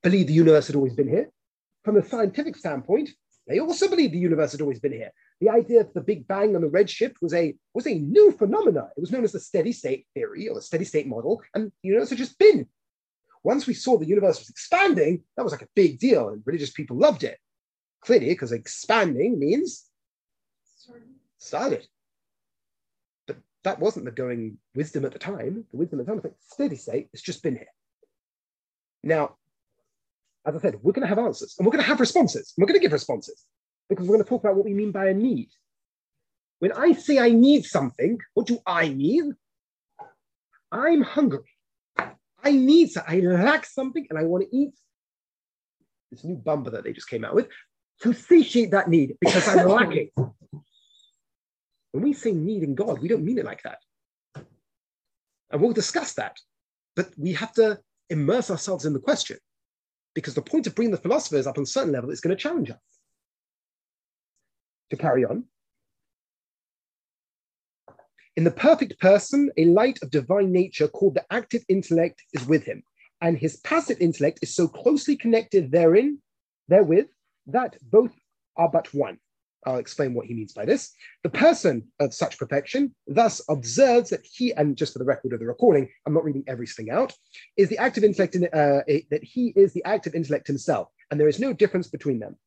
[0.04, 1.30] believed the universe had always been here.
[1.84, 3.10] From a scientific standpoint,
[3.48, 5.12] they also believed the universe had always been here.
[5.42, 8.90] The idea of the Big Bang and the redshift was a was a new phenomenon.
[8.96, 11.90] It was known as the steady state theory or the steady state model, and the
[11.90, 12.68] universe had just been.
[13.44, 16.72] Once we saw the universe was expanding, that was like a big deal, and religious
[16.72, 17.38] people loved it.
[18.02, 19.86] Clearly, because expanding means
[21.38, 21.88] started.
[23.28, 25.66] But that wasn't the going wisdom at the time.
[25.72, 27.68] The wisdom at the time was like steady state, it's just been here.
[29.04, 29.36] Now,
[30.46, 32.54] as I said, we're going to have answers and we're going to have responses.
[32.56, 33.46] And we're going to give responses
[33.90, 35.50] because we're going to talk about what we mean by a need.
[36.60, 39.36] When I say I need something, what do I mean?
[40.72, 41.50] I'm hungry.
[42.44, 42.92] I need.
[43.08, 44.74] I lack something and I want to eat
[46.12, 47.48] this new bumper that they just came out with
[48.02, 50.10] to satiate that need because I'm lacking.
[51.92, 53.80] When we say need in God, we don't mean it like that.
[55.52, 56.38] And we'll discuss that.
[56.96, 59.38] But we have to immerse ourselves in the question
[60.14, 62.42] because the point of bringing the philosophers up on a certain level is going to
[62.42, 62.78] challenge us.
[64.92, 65.46] To carry on.
[68.40, 72.64] In the perfect person, a light of divine nature called the active intellect is with
[72.64, 72.84] him,
[73.20, 76.20] and his passive intellect is so closely connected therein,
[76.70, 77.08] therewith,
[77.48, 78.14] that both
[78.56, 79.18] are but one.
[79.66, 80.94] I'll explain what he means by this.
[81.24, 85.42] The person of such perfection thus observes that he, and just for the record of
[85.42, 87.12] the recording, I'm not reading everything out,
[87.58, 91.28] is the active intellect, in, uh, that he is the active intellect himself, and there
[91.28, 92.38] is no difference between them.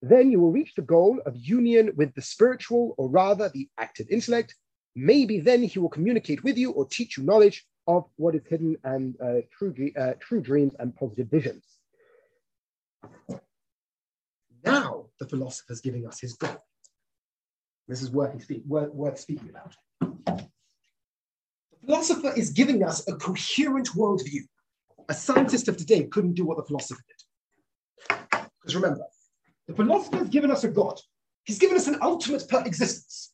[0.00, 4.06] Then you will reach the goal of union with the spiritual, or rather the active
[4.08, 4.54] intellect.
[4.94, 8.76] Maybe then he will communicate with you or teach you knowledge of what is hidden
[8.84, 11.64] and uh, true, uh, true dreams and positive visions.
[14.64, 16.62] Now the philosopher is giving us his goal.
[17.88, 19.74] This is worth, speak, worth, worth speaking about.
[20.00, 24.42] The philosopher is giving us a coherent worldview.
[25.08, 28.18] A scientist of today couldn't do what the philosopher did.
[28.60, 29.04] Because remember,
[29.66, 31.00] The philosopher has given us a God.
[31.44, 33.31] He's given us an ultimate per existence.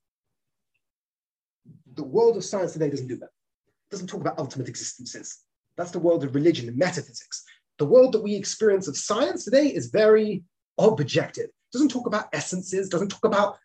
[1.98, 3.24] The world of science today doesn't do that.
[3.26, 5.40] It doesn't talk about ultimate existences.
[5.76, 7.44] That's the world of religion and metaphysics.
[7.80, 10.44] The world that we experience of science today is very
[10.78, 11.46] objective.
[11.46, 13.56] It doesn't talk about essences, doesn't talk about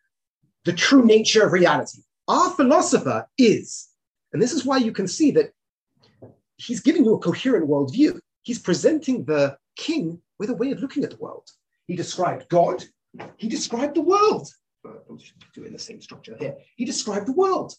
[0.66, 2.00] the true nature of reality.
[2.28, 3.90] Our philosopher is,
[4.34, 5.52] and this is why you can see that
[6.58, 8.20] he's giving you a coherent worldview.
[8.42, 11.48] He's presenting the king with a way of looking at the world.
[11.86, 12.84] He described God,
[13.38, 14.50] he described the world.
[14.84, 15.20] I'm
[15.54, 16.56] doing the same structure here.
[16.78, 17.76] He described the world.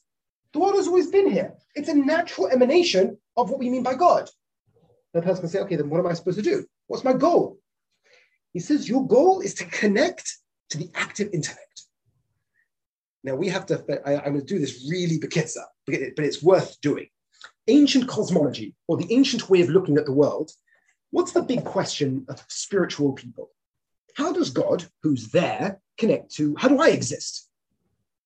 [0.55, 1.53] The world has always been here.
[1.75, 4.31] It's a natural emanation of what we mean by God.
[5.13, 6.65] The person can say, okay, then what am I supposed to do?
[6.87, 7.59] What's my goal?
[8.53, 10.33] He says, your goal is to connect
[10.71, 11.83] to the active intellect.
[13.25, 16.81] Now we have to, I, am going to do this really bekitzur, but it's worth
[16.81, 17.09] doing.
[17.67, 20.53] Ancient cosmology, or the ancient way of looking at the world,
[21.11, 23.51] what's the big question of spiritual people?
[24.17, 27.49] How does God, who's there, connect to, how do I exist?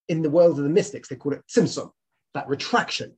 [0.08, 1.90] In the world of the mystics, they call it tzimtzum,
[2.34, 3.14] that retraction.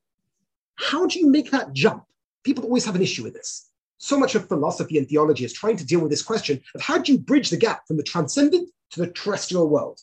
[0.76, 2.04] How do you make that jump?
[2.44, 3.70] People always have an issue with this.
[3.98, 6.98] So much of philosophy and theology is trying to deal with this question of how
[6.98, 10.00] do you bridge the gap from the transcendent to the terrestrial world?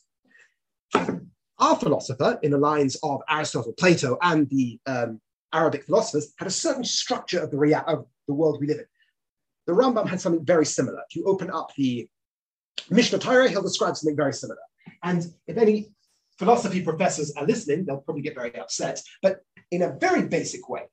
[1.59, 5.19] Our philosopher, in the lines of Aristotle, Plato, and the um,
[5.51, 8.85] Arabic philosophers, had a certain structure of the, rea- of the world we live in.
[9.65, 10.99] The Rambam had something very similar.
[11.09, 12.07] If you open up the
[12.91, 14.59] Mishneh Torah, he'll describe something very similar.
[15.01, 15.89] And if any
[16.38, 19.02] philosophy professors are listening, they'll probably get very upset.
[19.21, 20.84] But in a very basic way,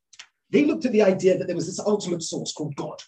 [0.50, 3.02] they looked at the idea that there was this ultimate source called God.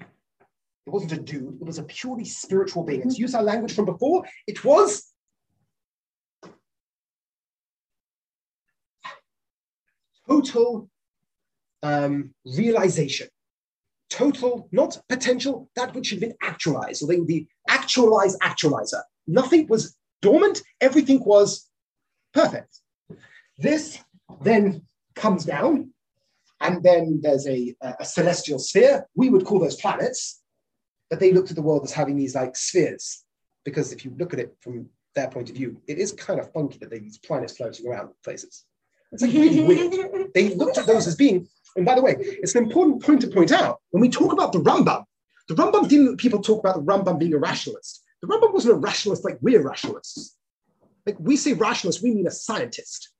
[0.00, 3.02] It wasn't a dude, it was a purely spiritual being.
[3.02, 5.12] And to use our language from before, it was
[10.28, 10.88] total
[11.82, 13.28] um, realization.
[14.10, 17.00] Total, not potential, that which had been actualized.
[17.00, 19.02] So they be actualized actualizer.
[19.26, 21.67] Nothing was dormant, everything was
[22.32, 22.80] perfect.
[23.58, 23.98] This
[24.42, 24.82] then
[25.14, 25.90] comes down,
[26.60, 29.06] and then there's a, a celestial sphere.
[29.14, 30.40] We would call those planets,
[31.10, 33.24] but they looked at the world as having these like spheres,
[33.64, 36.52] because if you look at it from their point of view, it is kind of
[36.52, 38.64] funky that these planets floating around places.
[39.10, 40.32] It's like really weird.
[40.34, 43.28] They looked at those as being, and by the way, it's an important point to
[43.28, 43.80] point out.
[43.90, 45.04] When we talk about the Rambam,
[45.48, 48.04] the Rambam didn't people talk about the Rambam being a rationalist.
[48.20, 50.36] The Rambam wasn't a rationalist like we're rationalists.
[51.08, 53.14] Like we say rationalist, we mean a scientist.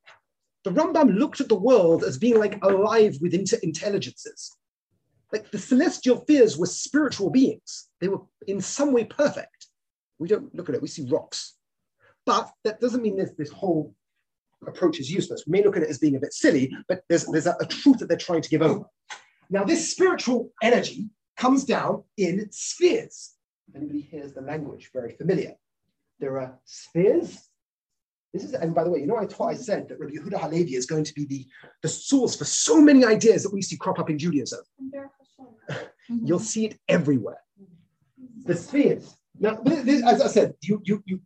[0.65, 4.55] The Rambam looked at the world as being like alive with inter- intelligences.
[5.33, 7.89] Like the celestial spheres were spiritual beings.
[8.03, 9.69] They were in some way perfect.
[10.19, 11.55] We don't look at it, we see rocks.
[12.27, 13.95] But that doesn't mean there's this whole
[14.67, 15.45] approach is useless.
[15.47, 17.65] We may look at it as being a bit silly, but there's, there's a, a
[17.65, 18.85] truth that they're trying to give over.
[19.49, 23.33] Now, this spiritual energy comes down in spheres.
[23.75, 25.55] Anybody hears the language very familiar?
[26.21, 27.48] There are spheres.
[28.33, 30.39] This is, and by the way, you know, I, taught, I said that Rabbi Yehuda
[30.39, 31.47] Halevi is going to be the,
[31.83, 34.61] the source for so many ideas that we see crop up in Judaism.
[36.09, 37.41] You'll see it everywhere.
[38.45, 39.17] The spheres.
[39.39, 41.21] Now, this, as I said, you, you, you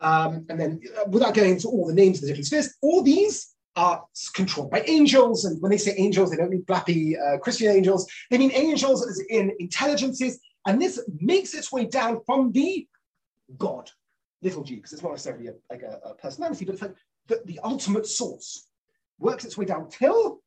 [0.00, 3.02] um, and then, uh, without going into all the names of the different spheres, all
[3.02, 4.02] these are
[4.34, 5.44] controlled by angels.
[5.44, 8.10] And when they say angels, they don't mean flappy uh, Christian angels.
[8.30, 10.40] They mean angels as in intelligences.
[10.66, 12.86] And this makes its way down from the
[13.58, 13.90] God,
[14.42, 16.94] little g, because it's not necessarily a, like a, a, personality, but it's like
[17.28, 18.66] the, the ultimate source
[19.18, 20.40] works its way down till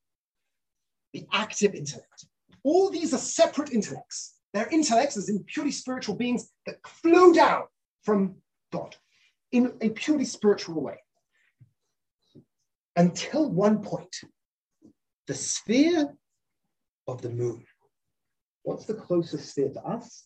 [1.14, 2.26] the active intellect.
[2.64, 4.36] All these are separate intellects.
[4.54, 7.64] They're intellects, as in purely spiritual beings that flow down
[8.04, 8.36] from
[8.72, 8.96] God
[9.52, 10.98] in a purely spiritual way.
[12.96, 14.16] Until one point,
[15.28, 16.14] the sphere
[17.08, 17.66] of the moon.
[18.64, 20.26] What's the closest sphere to us?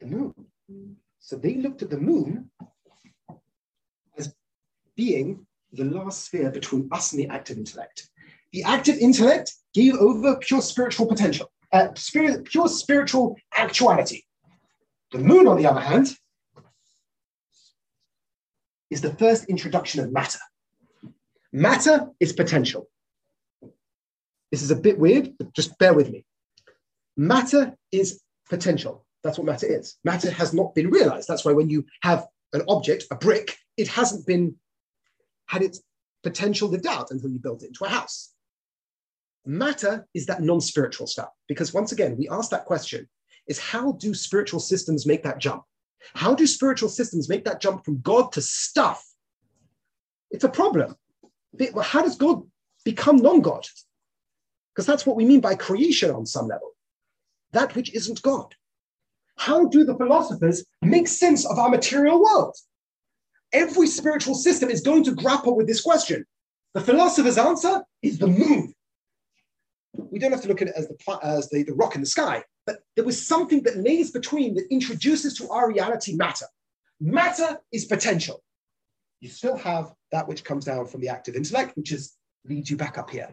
[0.00, 0.34] The moon.
[0.70, 0.94] Mm.
[1.26, 2.52] So they looked at the moon
[4.16, 4.32] as
[4.94, 8.08] being the last sphere between us and the active intellect.
[8.52, 14.22] The active intellect gave over pure spiritual potential, uh, spirit, pure spiritual actuality.
[15.10, 16.16] The moon, on the other hand,
[18.88, 20.38] is the first introduction of matter.
[21.52, 22.88] Matter is potential.
[24.52, 26.24] This is a bit weird, but just bear with me.
[27.16, 29.05] Matter is potential.
[29.26, 29.96] That's what matter is.
[30.04, 31.26] Matter has not been realized.
[31.26, 34.54] That's why when you have an object, a brick, it hasn't been
[35.46, 35.82] had its
[36.22, 38.32] potential lived out until you build it into a house.
[39.44, 41.30] Matter is that non-spiritual stuff.
[41.48, 43.08] Because once again, we ask that question
[43.46, 45.64] is how do spiritual systems make that jump?
[46.14, 49.04] How do spiritual systems make that jump from God to stuff?
[50.30, 50.96] It's a problem.
[51.82, 52.42] How does God
[52.84, 53.66] become non God?
[54.74, 56.76] Because that's what we mean by creation on some level
[57.52, 58.54] that which isn't God.
[59.36, 62.56] How do the philosophers make sense of our material world?
[63.52, 66.24] Every spiritual system is going to grapple with this question.
[66.74, 68.74] The philosopher's answer is the moon.
[69.94, 72.06] We don't have to look at it as the, as the, the rock in the
[72.06, 76.46] sky, but there was something that lays between that introduces to our reality matter.
[77.00, 78.42] Matter is potential.
[79.20, 82.76] You still have that which comes down from the active intellect, which is leads you
[82.76, 83.28] back up here.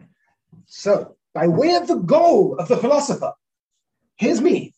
[0.66, 3.32] So, by way of the goal of the philosopher,
[4.16, 4.73] here's me.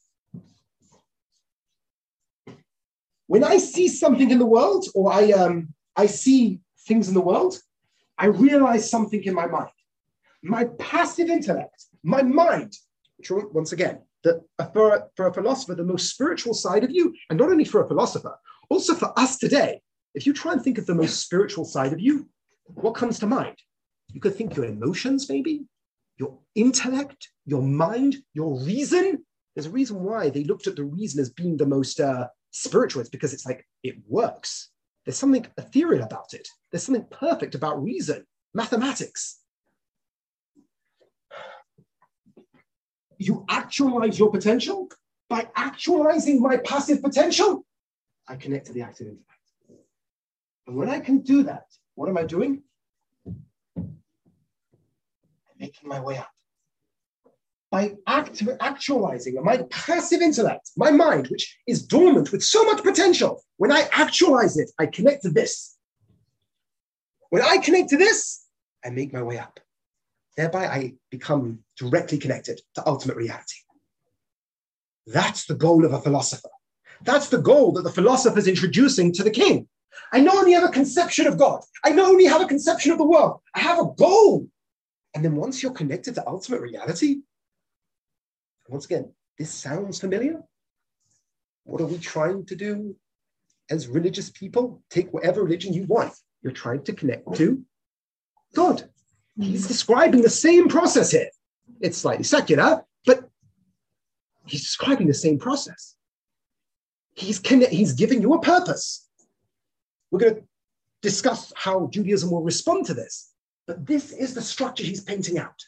[3.26, 7.20] When I see something in the world, or I um, I see things in the
[7.20, 7.58] world,
[8.18, 9.70] I realize something in my mind.
[10.42, 12.74] My passive intellect, my mind,
[13.16, 17.14] which once again, that for a, for a philosopher, the most spiritual side of you,
[17.30, 18.36] and not only for a philosopher,
[18.70, 19.80] also for us today,
[20.14, 22.28] if you try and think of the most spiritual side of you,
[22.74, 23.56] what comes to mind?
[24.12, 25.66] You could think your emotions, maybe,
[26.16, 29.24] your intellect, your mind, your reason.
[29.54, 33.00] There's a reason why they looked at the reason as being the most uh, spiritual.
[33.00, 34.70] It's because it's like it works.
[35.04, 36.48] There's something ethereal about it.
[36.70, 39.40] There's something perfect about reason, mathematics.
[43.18, 44.88] You actualize your potential
[45.28, 47.64] by actualizing my passive potential.
[48.28, 49.14] I connect to the active.
[50.66, 52.62] And when I can do that, what am I doing?
[53.76, 53.96] I'm
[55.58, 56.28] making my way up.
[57.76, 63.42] By act- actualizing my passive intellect, my mind, which is dormant with so much potential,
[63.58, 65.76] when I actualize it, I connect to this.
[67.28, 68.46] When I connect to this,
[68.82, 69.60] I make my way up.
[70.38, 73.60] Thereby, I become directly connected to ultimate reality.
[75.06, 76.54] That's the goal of a philosopher.
[77.02, 79.68] That's the goal that the philosopher is introducing to the king.
[80.14, 82.96] I not only have a conception of God, I not only have a conception of
[82.96, 84.48] the world, I have a goal
[85.16, 87.22] and then once you're connected to ultimate reality,
[88.68, 90.42] once again, this sounds familiar.
[91.64, 92.96] What are we trying to do
[93.70, 94.82] as religious people?
[94.90, 96.14] Take whatever religion you want.
[96.42, 97.62] You're trying to connect to
[98.54, 98.88] God.
[99.38, 101.28] He's describing the same process here.
[101.80, 103.28] It's slightly secular, but
[104.46, 105.96] he's describing the same process.
[107.14, 109.08] He's, connect, he's giving you a purpose.
[110.10, 110.42] We're going to
[111.02, 113.32] discuss how Judaism will respond to this.
[113.66, 115.60] But this is the structure he's painting out.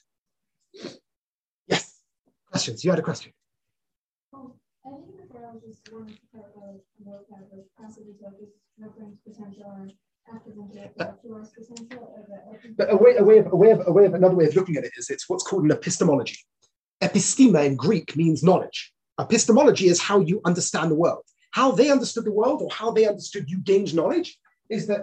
[2.50, 2.84] Questions?
[2.84, 3.32] You had a question.
[4.34, 4.52] Um,
[4.86, 8.14] I think before I was just wanting to clarify more kind of like passively
[8.78, 9.92] reference potential and
[10.44, 10.78] potential.
[12.76, 14.54] But a way, a, way of, a, way of, a way of another way of
[14.54, 16.38] looking at it is it's what's called an epistemology.
[17.02, 18.92] Epistema in Greek means knowledge.
[19.20, 21.24] Epistemology is how you understand the world.
[21.52, 24.36] How they understood the world or how they understood you gained knowledge
[24.68, 25.02] is that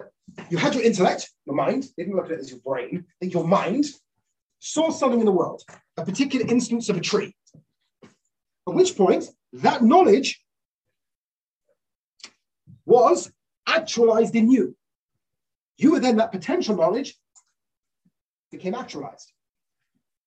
[0.50, 3.32] you had your intellect, your mind, they didn't look at it as your brain, that
[3.32, 3.86] your mind
[4.60, 5.64] saw something in the world,
[5.98, 7.36] a particular instance of a tree.
[8.68, 10.42] At which point, that knowledge
[12.86, 13.32] was
[13.68, 14.76] actualized in you.
[15.78, 17.16] You were then that potential knowledge
[18.52, 19.32] became actualized.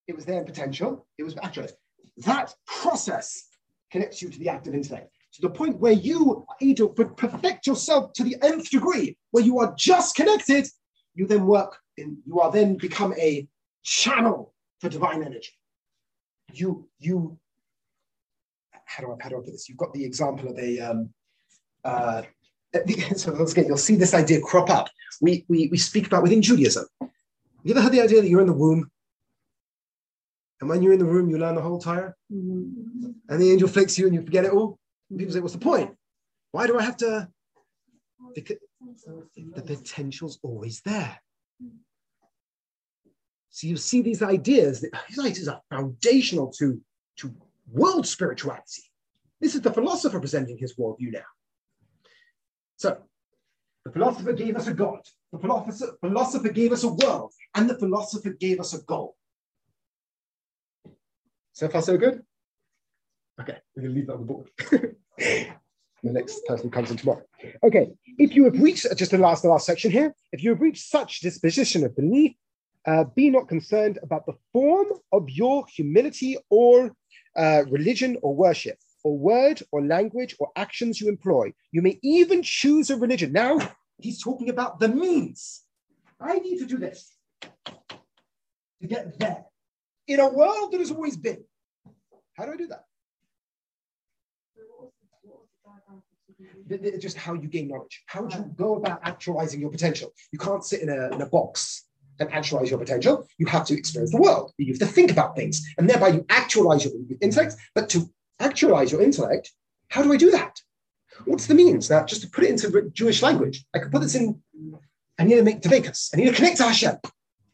[0.06, 1.76] It was there in potential, it was actualized.
[2.18, 3.44] That process
[3.90, 7.66] connects you to the active intellect to the point where you are able to perfect
[7.66, 10.66] yourself to the nth degree, where you are just connected,
[11.14, 13.46] you then work in, you are then become a
[13.88, 15.52] channel for divine energy.
[16.52, 17.38] You, you,
[18.84, 19.68] how do I, how do I put this?
[19.68, 21.10] You've got the example of a, um,
[21.84, 22.22] uh,
[23.16, 24.88] so once again, you'll see this idea crop up.
[25.20, 26.86] We, we, we speak about within Judaism.
[27.64, 28.90] You ever heard the idea that you're in the womb?
[30.60, 32.14] And when you're in the room, you learn the whole Torah?
[32.32, 33.10] Mm-hmm.
[33.28, 34.78] And the angel flicks you and you forget it all?
[35.16, 35.96] people say, what's the point?
[36.52, 37.28] Why do I have to?
[38.34, 38.58] Because
[39.36, 41.18] the potential's always there.
[43.50, 46.80] So you see these ideas, that, these ideas are foundational to,
[47.18, 47.34] to
[47.70, 48.82] world spirituality.
[49.40, 51.20] This is the philosopher presenting his worldview now.
[52.76, 52.98] So
[53.84, 55.00] the philosopher gave us a God,
[55.32, 59.16] the philosopher, philosopher gave us a world, and the philosopher gave us a goal.
[61.52, 62.22] So far, so good?
[63.40, 64.50] Okay, we're going to leave that on the board.
[65.18, 67.22] the next person comes in tomorrow.
[67.64, 70.60] Okay, if you have reached, just the last, the last section here, if you have
[70.60, 72.32] reached such disposition of belief,
[72.88, 76.90] uh, be not concerned about the form of your humility or
[77.36, 81.52] uh, religion or worship, or word or language or actions you employ.
[81.70, 83.30] You may even choose a religion.
[83.30, 83.58] Now,
[83.98, 85.64] he's talking about the means.
[86.18, 87.14] I need to do this
[88.80, 89.44] to get there
[90.06, 91.44] in a world that has always been.
[92.36, 92.84] How do I do that?
[97.00, 98.02] just how you gain knowledge.
[98.06, 100.12] How do you go about actualizing your potential?
[100.32, 101.87] You can't sit in a, in a box
[102.20, 103.26] and actualize your potential.
[103.38, 104.52] You have to experience the world.
[104.58, 107.56] You have to think about things, and thereby you actualize your intellect.
[107.74, 108.10] But to
[108.40, 109.52] actualize your intellect,
[109.90, 110.60] How do I do that?
[111.24, 111.90] What's the means?
[111.90, 114.40] Now, just to put it into Jewish language, I could put this in,
[115.18, 116.10] I need to make Deveikus.
[116.12, 116.96] I need to connect to Hashem.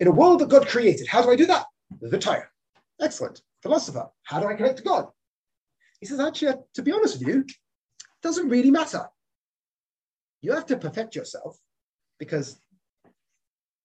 [0.01, 1.67] In a world that God created, how do I do that?
[2.01, 2.49] The Torah.
[3.01, 3.41] Excellent.
[3.62, 5.07] Philosopher, how do I connect to God?
[6.01, 7.53] He says, actually, uh, to be honest with you, it
[8.23, 9.07] doesn't really matter.
[10.43, 11.59] You have to perfect yourself
[12.19, 12.59] because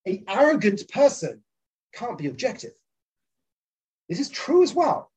[0.07, 1.43] a arrogant person
[1.93, 2.71] can't be objective.
[4.07, 5.11] This is true as well.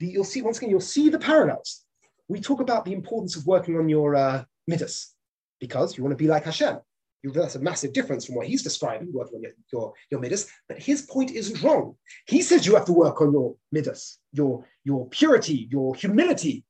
[0.00, 1.84] You'll see, once again, you'll see the parallels.
[2.28, 5.14] We talk about the importance of working on your uh, midas
[5.60, 6.78] because you want to be like Hashem.
[7.22, 10.48] You, that's a massive difference from what he's describing, working on your, your, your midas.
[10.68, 11.96] But his point isn't wrong.
[12.26, 16.64] He says you have to work on your midas, your, your purity, your humility,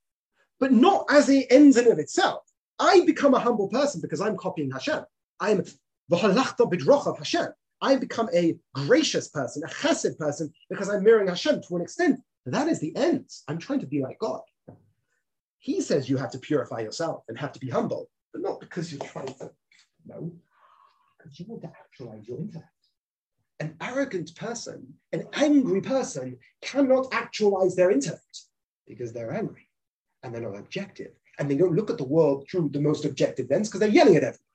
[0.58, 2.42] but not as it ends in of itself.
[2.78, 5.04] I become a humble person because I'm copying Hashem.
[5.40, 5.64] I'm
[6.10, 7.48] of Hashem.
[7.80, 12.20] I become a gracious person, a chesed person, because I'm mirroring Hashem to an extent.
[12.46, 13.28] That is the end.
[13.46, 14.40] I'm trying to be like God.
[15.58, 18.92] He says you have to purify yourself and have to be humble, but not because
[18.92, 19.50] you're trying to,
[20.06, 20.32] no,
[21.18, 22.66] because you want to actualize your intellect.
[23.60, 28.42] An arrogant person, an angry person cannot actualize their intellect
[28.86, 29.68] because they're angry
[30.22, 33.48] and they're not objective and they don't look at the world through the most objective
[33.50, 34.47] lens because they're yelling at everybody.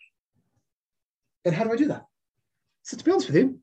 [1.44, 2.06] Then how do I do that?
[2.84, 3.60] So to be honest with you,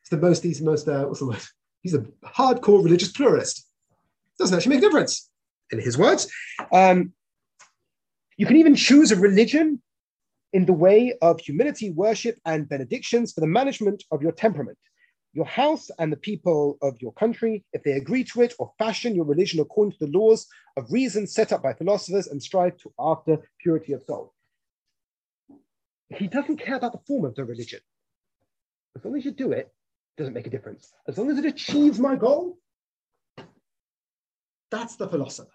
[0.00, 1.42] it's the most, he's the most, uh, what's the word?
[1.82, 3.68] He's a hardcore religious pluralist.
[4.38, 5.30] Doesn't actually make a difference,
[5.70, 6.30] in his words.
[6.72, 7.12] Um,
[8.36, 9.80] you can even choose a religion
[10.52, 14.78] in the way of humility, worship, and benedictions for the management of your temperament,
[15.32, 19.14] your house, and the people of your country, if they agree to it, or fashion
[19.14, 20.46] your religion according to the laws
[20.76, 24.32] of reason set up by philosophers and strive to after purity of soul.
[26.10, 27.80] He doesn't care about the form of the religion.
[28.96, 29.72] As long as you do it,
[30.16, 30.92] it doesn't make a difference.
[31.08, 32.58] As long as it achieves my goal,
[34.70, 35.50] that's the philosopher.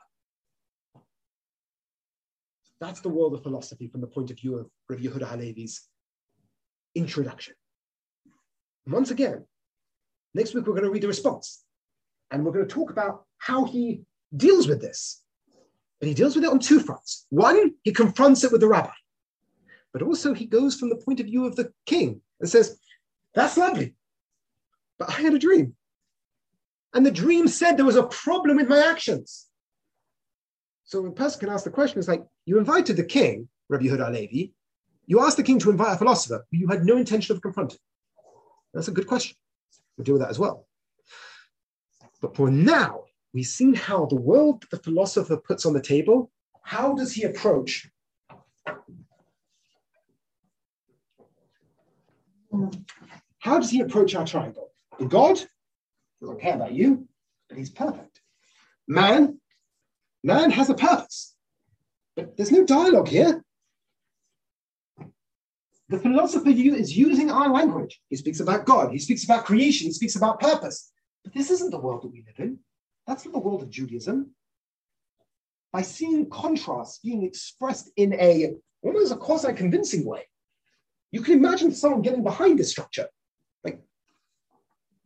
[2.81, 5.81] That's the world of philosophy from the point of view of Rav Yehuda Halevi's
[6.95, 7.53] introduction.
[8.87, 9.45] Once again,
[10.33, 11.63] next week we're going to read the response.
[12.31, 14.03] And we're going to talk about how he
[14.35, 15.21] deals with this.
[15.99, 17.25] But he deals with it on two fronts.
[17.29, 18.91] One, he confronts it with the rabbi.
[19.93, 22.79] But also he goes from the point of view of the king and says,
[23.33, 23.95] that's lovely.
[24.97, 25.75] But I had a dream.
[26.93, 29.47] And the dream said there was a problem with my actions.
[30.85, 34.05] So a person can ask the question, it's like, you invited the king, Rabbi Yehuda
[34.05, 34.53] Halevi,
[35.05, 37.79] you asked the king to invite a philosopher who you had no intention of confronting.
[38.73, 39.35] That's a good question.
[39.97, 40.67] We'll deal with that as well.
[42.21, 46.31] But for now, we've seen how the world that the philosopher puts on the table,
[46.63, 47.89] how does he approach
[53.39, 54.71] how does he approach our triangle?
[55.07, 55.39] God
[56.21, 57.07] doesn't care about you,
[57.47, 58.21] but he's perfect.
[58.87, 59.39] Man,
[60.23, 61.35] man has a purpose.
[62.15, 63.43] But there's no dialogue here.
[65.89, 67.99] The philosopher is using our language.
[68.09, 70.91] He speaks about God, he speaks about creation, he speaks about purpose.
[71.23, 72.59] But this isn't the world that we live in.
[73.07, 74.31] That's not the world of Judaism.
[75.73, 80.27] By seeing contrast being expressed in a almost a quasi convincing way,
[81.11, 83.07] you can imagine someone getting behind this structure.
[83.63, 83.81] Like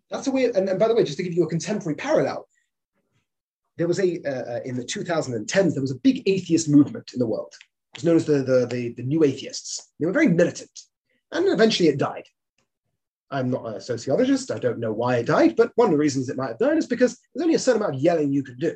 [0.09, 0.45] that's a way.
[0.45, 2.47] And, and by the way, just to give you a contemporary parallel,
[3.77, 7.19] there was a uh, uh in the 2010s there was a big atheist movement in
[7.19, 7.53] the world.
[7.93, 9.91] It was known as the, the, the, the New Atheists.
[9.99, 10.79] They were very militant,
[11.31, 12.23] and eventually it died.
[13.29, 14.51] I'm not a sociologist.
[14.51, 16.77] I don't know why it died, but one of the reasons it might have died
[16.77, 18.75] is because there's only a certain amount of yelling you could do.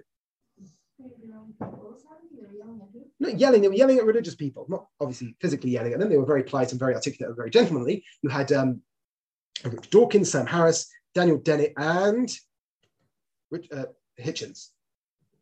[3.19, 6.09] Not yelling, they were yelling at religious people, not obviously physically yelling at them.
[6.09, 8.03] They were very polite and very articulate and very gentlemanly.
[8.21, 8.81] You had um,
[9.89, 12.29] Dawkins, Sam Harris, Daniel Dennett, and
[13.49, 13.85] Rich, uh,
[14.19, 14.69] Hitchens.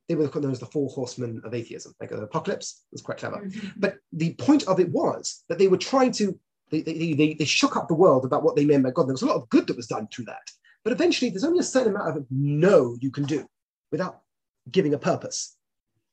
[0.07, 2.83] They were known as the four horsemen of atheism, like the apocalypse.
[2.91, 3.37] It was quite clever.
[3.37, 3.67] Mm-hmm.
[3.77, 7.45] But the point of it was that they were trying to, they, they, they, they
[7.45, 9.07] shook up the world about what they meant by God.
[9.07, 10.49] There was a lot of good that was done through that.
[10.83, 13.47] But eventually, there's only a certain amount of no you can do
[13.91, 14.21] without
[14.69, 15.57] giving a purpose.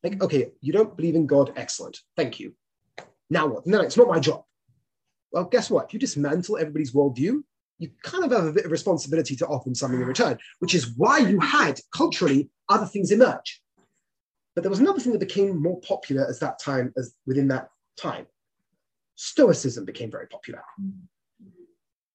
[0.03, 1.99] Like, okay, you don't believe in God, excellent.
[2.17, 2.53] Thank you.
[3.29, 3.65] Now what?
[3.65, 4.43] No, it's not my job.
[5.31, 5.85] Well, guess what?
[5.85, 7.41] If you dismantle everybody's worldview,
[7.79, 10.75] you kind of have a bit of responsibility to offer them something in return, which
[10.75, 13.61] is why you had culturally other things emerge.
[14.55, 17.69] But there was another thing that became more popular as that time, as within that
[17.97, 18.27] time.
[19.15, 20.61] Stoicism became very popular.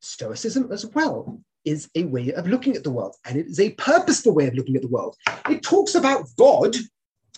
[0.01, 3.71] Stoicism as well is a way of looking at the world, and it is a
[3.71, 5.17] purposeful way of looking at the world.
[5.51, 6.77] It talks about God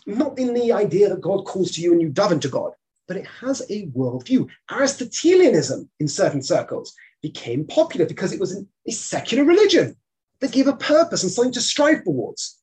[0.07, 2.73] not in the idea that God calls to you and you dive into God,
[3.09, 4.49] but it has a worldview.
[4.71, 9.97] Aristotelianism, in certain circles, became popular because it was a secular religion
[10.41, 12.59] that gave a purpose and something to strive towards.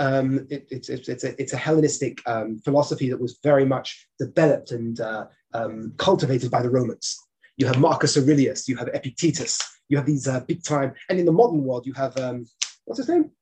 [0.00, 4.08] Um, it, it's, it's, it's, a, it's a Hellenistic um, philosophy that was very much
[4.18, 7.18] developed and uh, um, cultivated by the Romans.
[7.56, 11.26] You have Marcus Aurelius, you have Epictetus, you have these uh, big time, and in
[11.26, 12.46] the modern world, you have, um,
[12.84, 13.32] what's his name?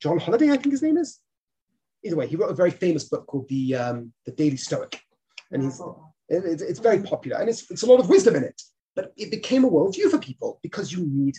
[0.00, 1.20] John Holiday, I think his name is.
[2.04, 5.00] Either way, he wrote a very famous book called The, um, the Daily Stoic.
[5.50, 5.80] And he's,
[6.28, 8.60] it, it's, it's very popular and it's, it's a lot of wisdom in it.
[8.94, 11.34] But it became a worldview for people because you need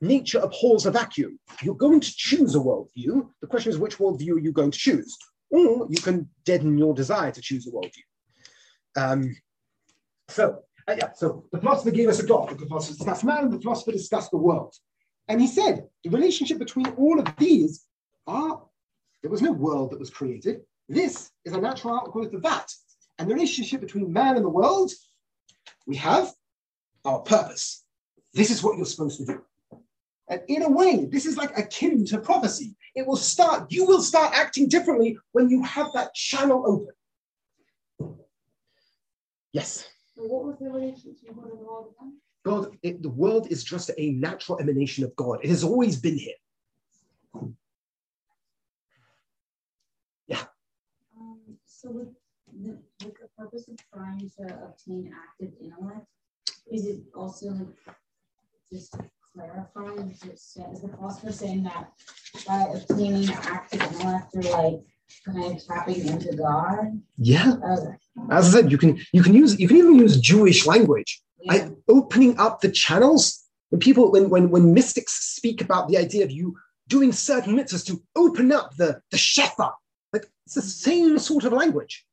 [0.00, 1.38] nature abhors a vacuum.
[1.62, 3.28] You're going to choose a worldview.
[3.40, 5.16] The question is, which worldview are you going to choose?
[5.50, 8.02] Or you can deaden your desire to choose a worldview.
[8.96, 9.36] Um,
[10.28, 12.58] so, uh, yeah, so the philosopher gave us a God.
[12.58, 14.74] The philosopher discussed man, the philosopher discussed the world.
[15.28, 17.86] And he said the relationship between all of these
[18.26, 18.62] are
[19.22, 20.62] there was no world that was created.
[20.88, 22.72] This is a natural outgrowth of that.
[23.18, 24.90] And the relationship between man and the world,
[25.86, 26.32] we have
[27.04, 27.84] our purpose.
[28.32, 29.42] This is what you're supposed to do.
[30.28, 32.76] And in a way, this is like akin to prophecy.
[32.94, 38.14] It will start, you will start acting differently when you have that channel open.
[39.52, 39.88] Yes.
[40.14, 42.14] So what was the relationship between God and the world then?
[42.44, 45.40] God, it, the world is just a natural emanation of God.
[45.42, 46.34] It has always been here.
[51.20, 52.08] Um, so with
[52.62, 56.06] the, with the purpose of trying to obtain active intellect,
[56.70, 57.68] is it also
[58.70, 61.92] just to clarify, is, it, sa- is the philosopher saying that
[62.46, 64.80] by obtaining active intellect, you're like
[65.24, 67.00] kind of tapping into God?
[67.16, 67.54] Yeah.
[67.54, 67.96] Okay.
[68.30, 71.22] As I said, you can you can use you can even use Jewish language.
[71.40, 71.52] Yeah.
[71.52, 76.24] I, opening up the channels when people when when when mystics speak about the idea
[76.24, 76.56] of you
[76.88, 79.72] doing certain mitzvahs to open up the the shefa
[80.56, 82.06] it's the same sort of language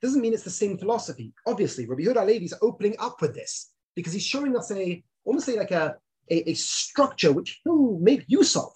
[0.00, 3.72] doesn't mean it's the same philosophy obviously rabbi Yehuda Halevi is opening up with this
[3.94, 5.96] because he's showing us a almost like a,
[6.30, 8.70] a a structure which he'll make use of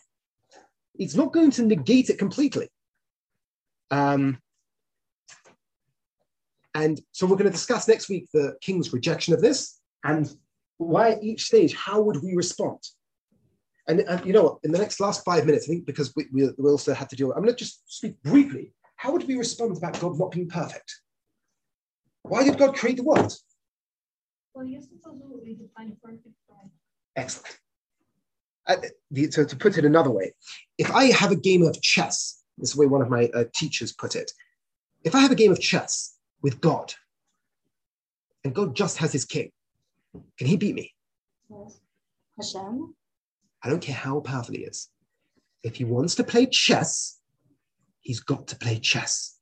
[0.96, 2.68] he's not going to negate it completely
[3.90, 4.38] um
[6.74, 10.32] and so we're going to discuss next week the king's rejection of this and
[10.78, 12.78] why at each stage, how would we respond?
[13.88, 16.70] And, and you know in the next last five minutes, I think because we, we,
[16.70, 18.72] also have to deal, I'm going to just speak briefly.
[18.98, 21.00] How would we respond about God not being perfect?
[22.22, 23.32] Why did God create the world?
[24.52, 26.68] Well, you're supposed to be defined perfect God.
[27.14, 27.58] Excellent.
[28.66, 28.76] Uh,
[29.12, 30.34] the, so to put it another way,
[30.78, 33.44] if I have a game of chess, this is the way one of my uh,
[33.54, 34.32] teachers put it.
[35.04, 36.92] If I have a game of chess with God,
[38.42, 39.52] and God just has his king,
[40.36, 40.92] can he beat me?
[41.48, 41.78] Yes.
[42.36, 42.94] Hashem?
[43.62, 44.88] I don't care how powerful he is.
[45.62, 47.17] If he wants to play chess,
[48.08, 49.36] he's got to play chess.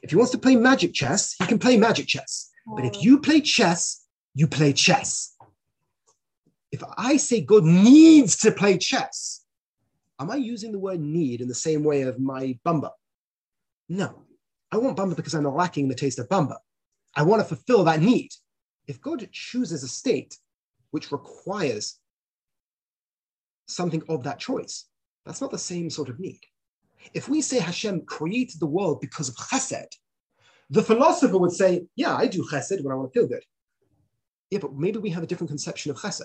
[0.00, 2.48] If he wants to play magic chess, he can play magic chess.
[2.64, 5.34] But if you play chess, you play chess.
[6.70, 9.44] If I say God needs to play chess,
[10.20, 12.90] am I using the word need in the same way of my Bamba?
[13.88, 14.22] No.
[14.70, 16.58] I want Bamba because I'm lacking the taste of Bamba.
[17.16, 18.30] I want to fulfill that need.
[18.86, 20.38] If God chooses a state
[20.92, 21.98] which requires
[23.66, 24.86] something of that choice,
[25.26, 26.38] that's not the same sort of need.
[27.14, 29.94] If we say Hashem created the world because of chesed,
[30.68, 33.44] the philosopher would say, Yeah, I do chesed when I want to feel good.
[34.50, 36.22] Yeah, but maybe we have a different conception of chesed.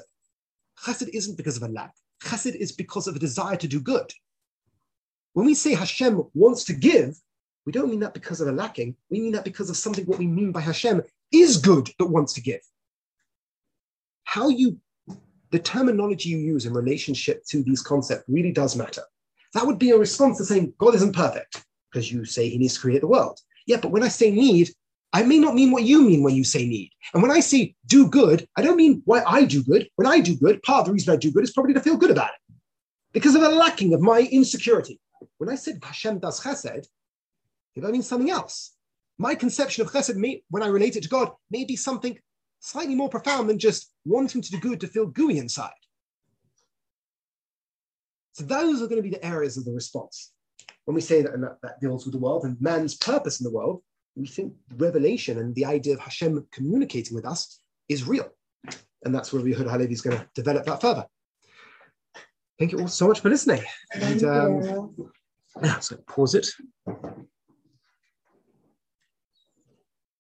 [0.84, 4.12] Chesed isn't because of a lack, chesed is because of a desire to do good.
[5.34, 7.16] When we say Hashem wants to give,
[7.66, 8.96] we don't mean that because of a lacking.
[9.10, 11.02] We mean that because of something what we mean by Hashem
[11.32, 12.62] is good that wants to give.
[14.24, 14.80] How you,
[15.52, 19.04] the terminology you use in relationship to these concepts really does matter.
[19.56, 22.76] That would be a response to saying God isn't perfect because you say he needs
[22.76, 23.40] to create the world.
[23.66, 24.70] Yeah, but when I say need,
[25.14, 26.92] I may not mean what you mean when you say need.
[27.14, 29.88] And when I say do good, I don't mean why I do good.
[29.96, 31.96] When I do good, part of the reason I do good is probably to feel
[31.96, 32.56] good about it
[33.14, 35.00] because of a lacking of my insecurity.
[35.38, 36.88] When I said Hashem does chesed,
[37.76, 38.74] if I mean something else.
[39.18, 42.20] My conception of chesed, may, when I relate it to God, may be something
[42.60, 45.72] slightly more profound than just wanting to do good to feel gooey inside.
[48.36, 50.34] So those are going to be the areas of the response.
[50.84, 53.46] When we say that, and that, that deals with the world and man's purpose in
[53.46, 53.82] the world,
[54.18, 58.30] we think revelation and the idea of Hashem communicating with us is real.
[59.06, 61.06] And that's where Yehuda Halevi is going to develop that further.
[62.60, 63.64] Thank you all so much for listening.
[63.94, 64.96] And um,
[65.64, 66.48] yeah, so pause it.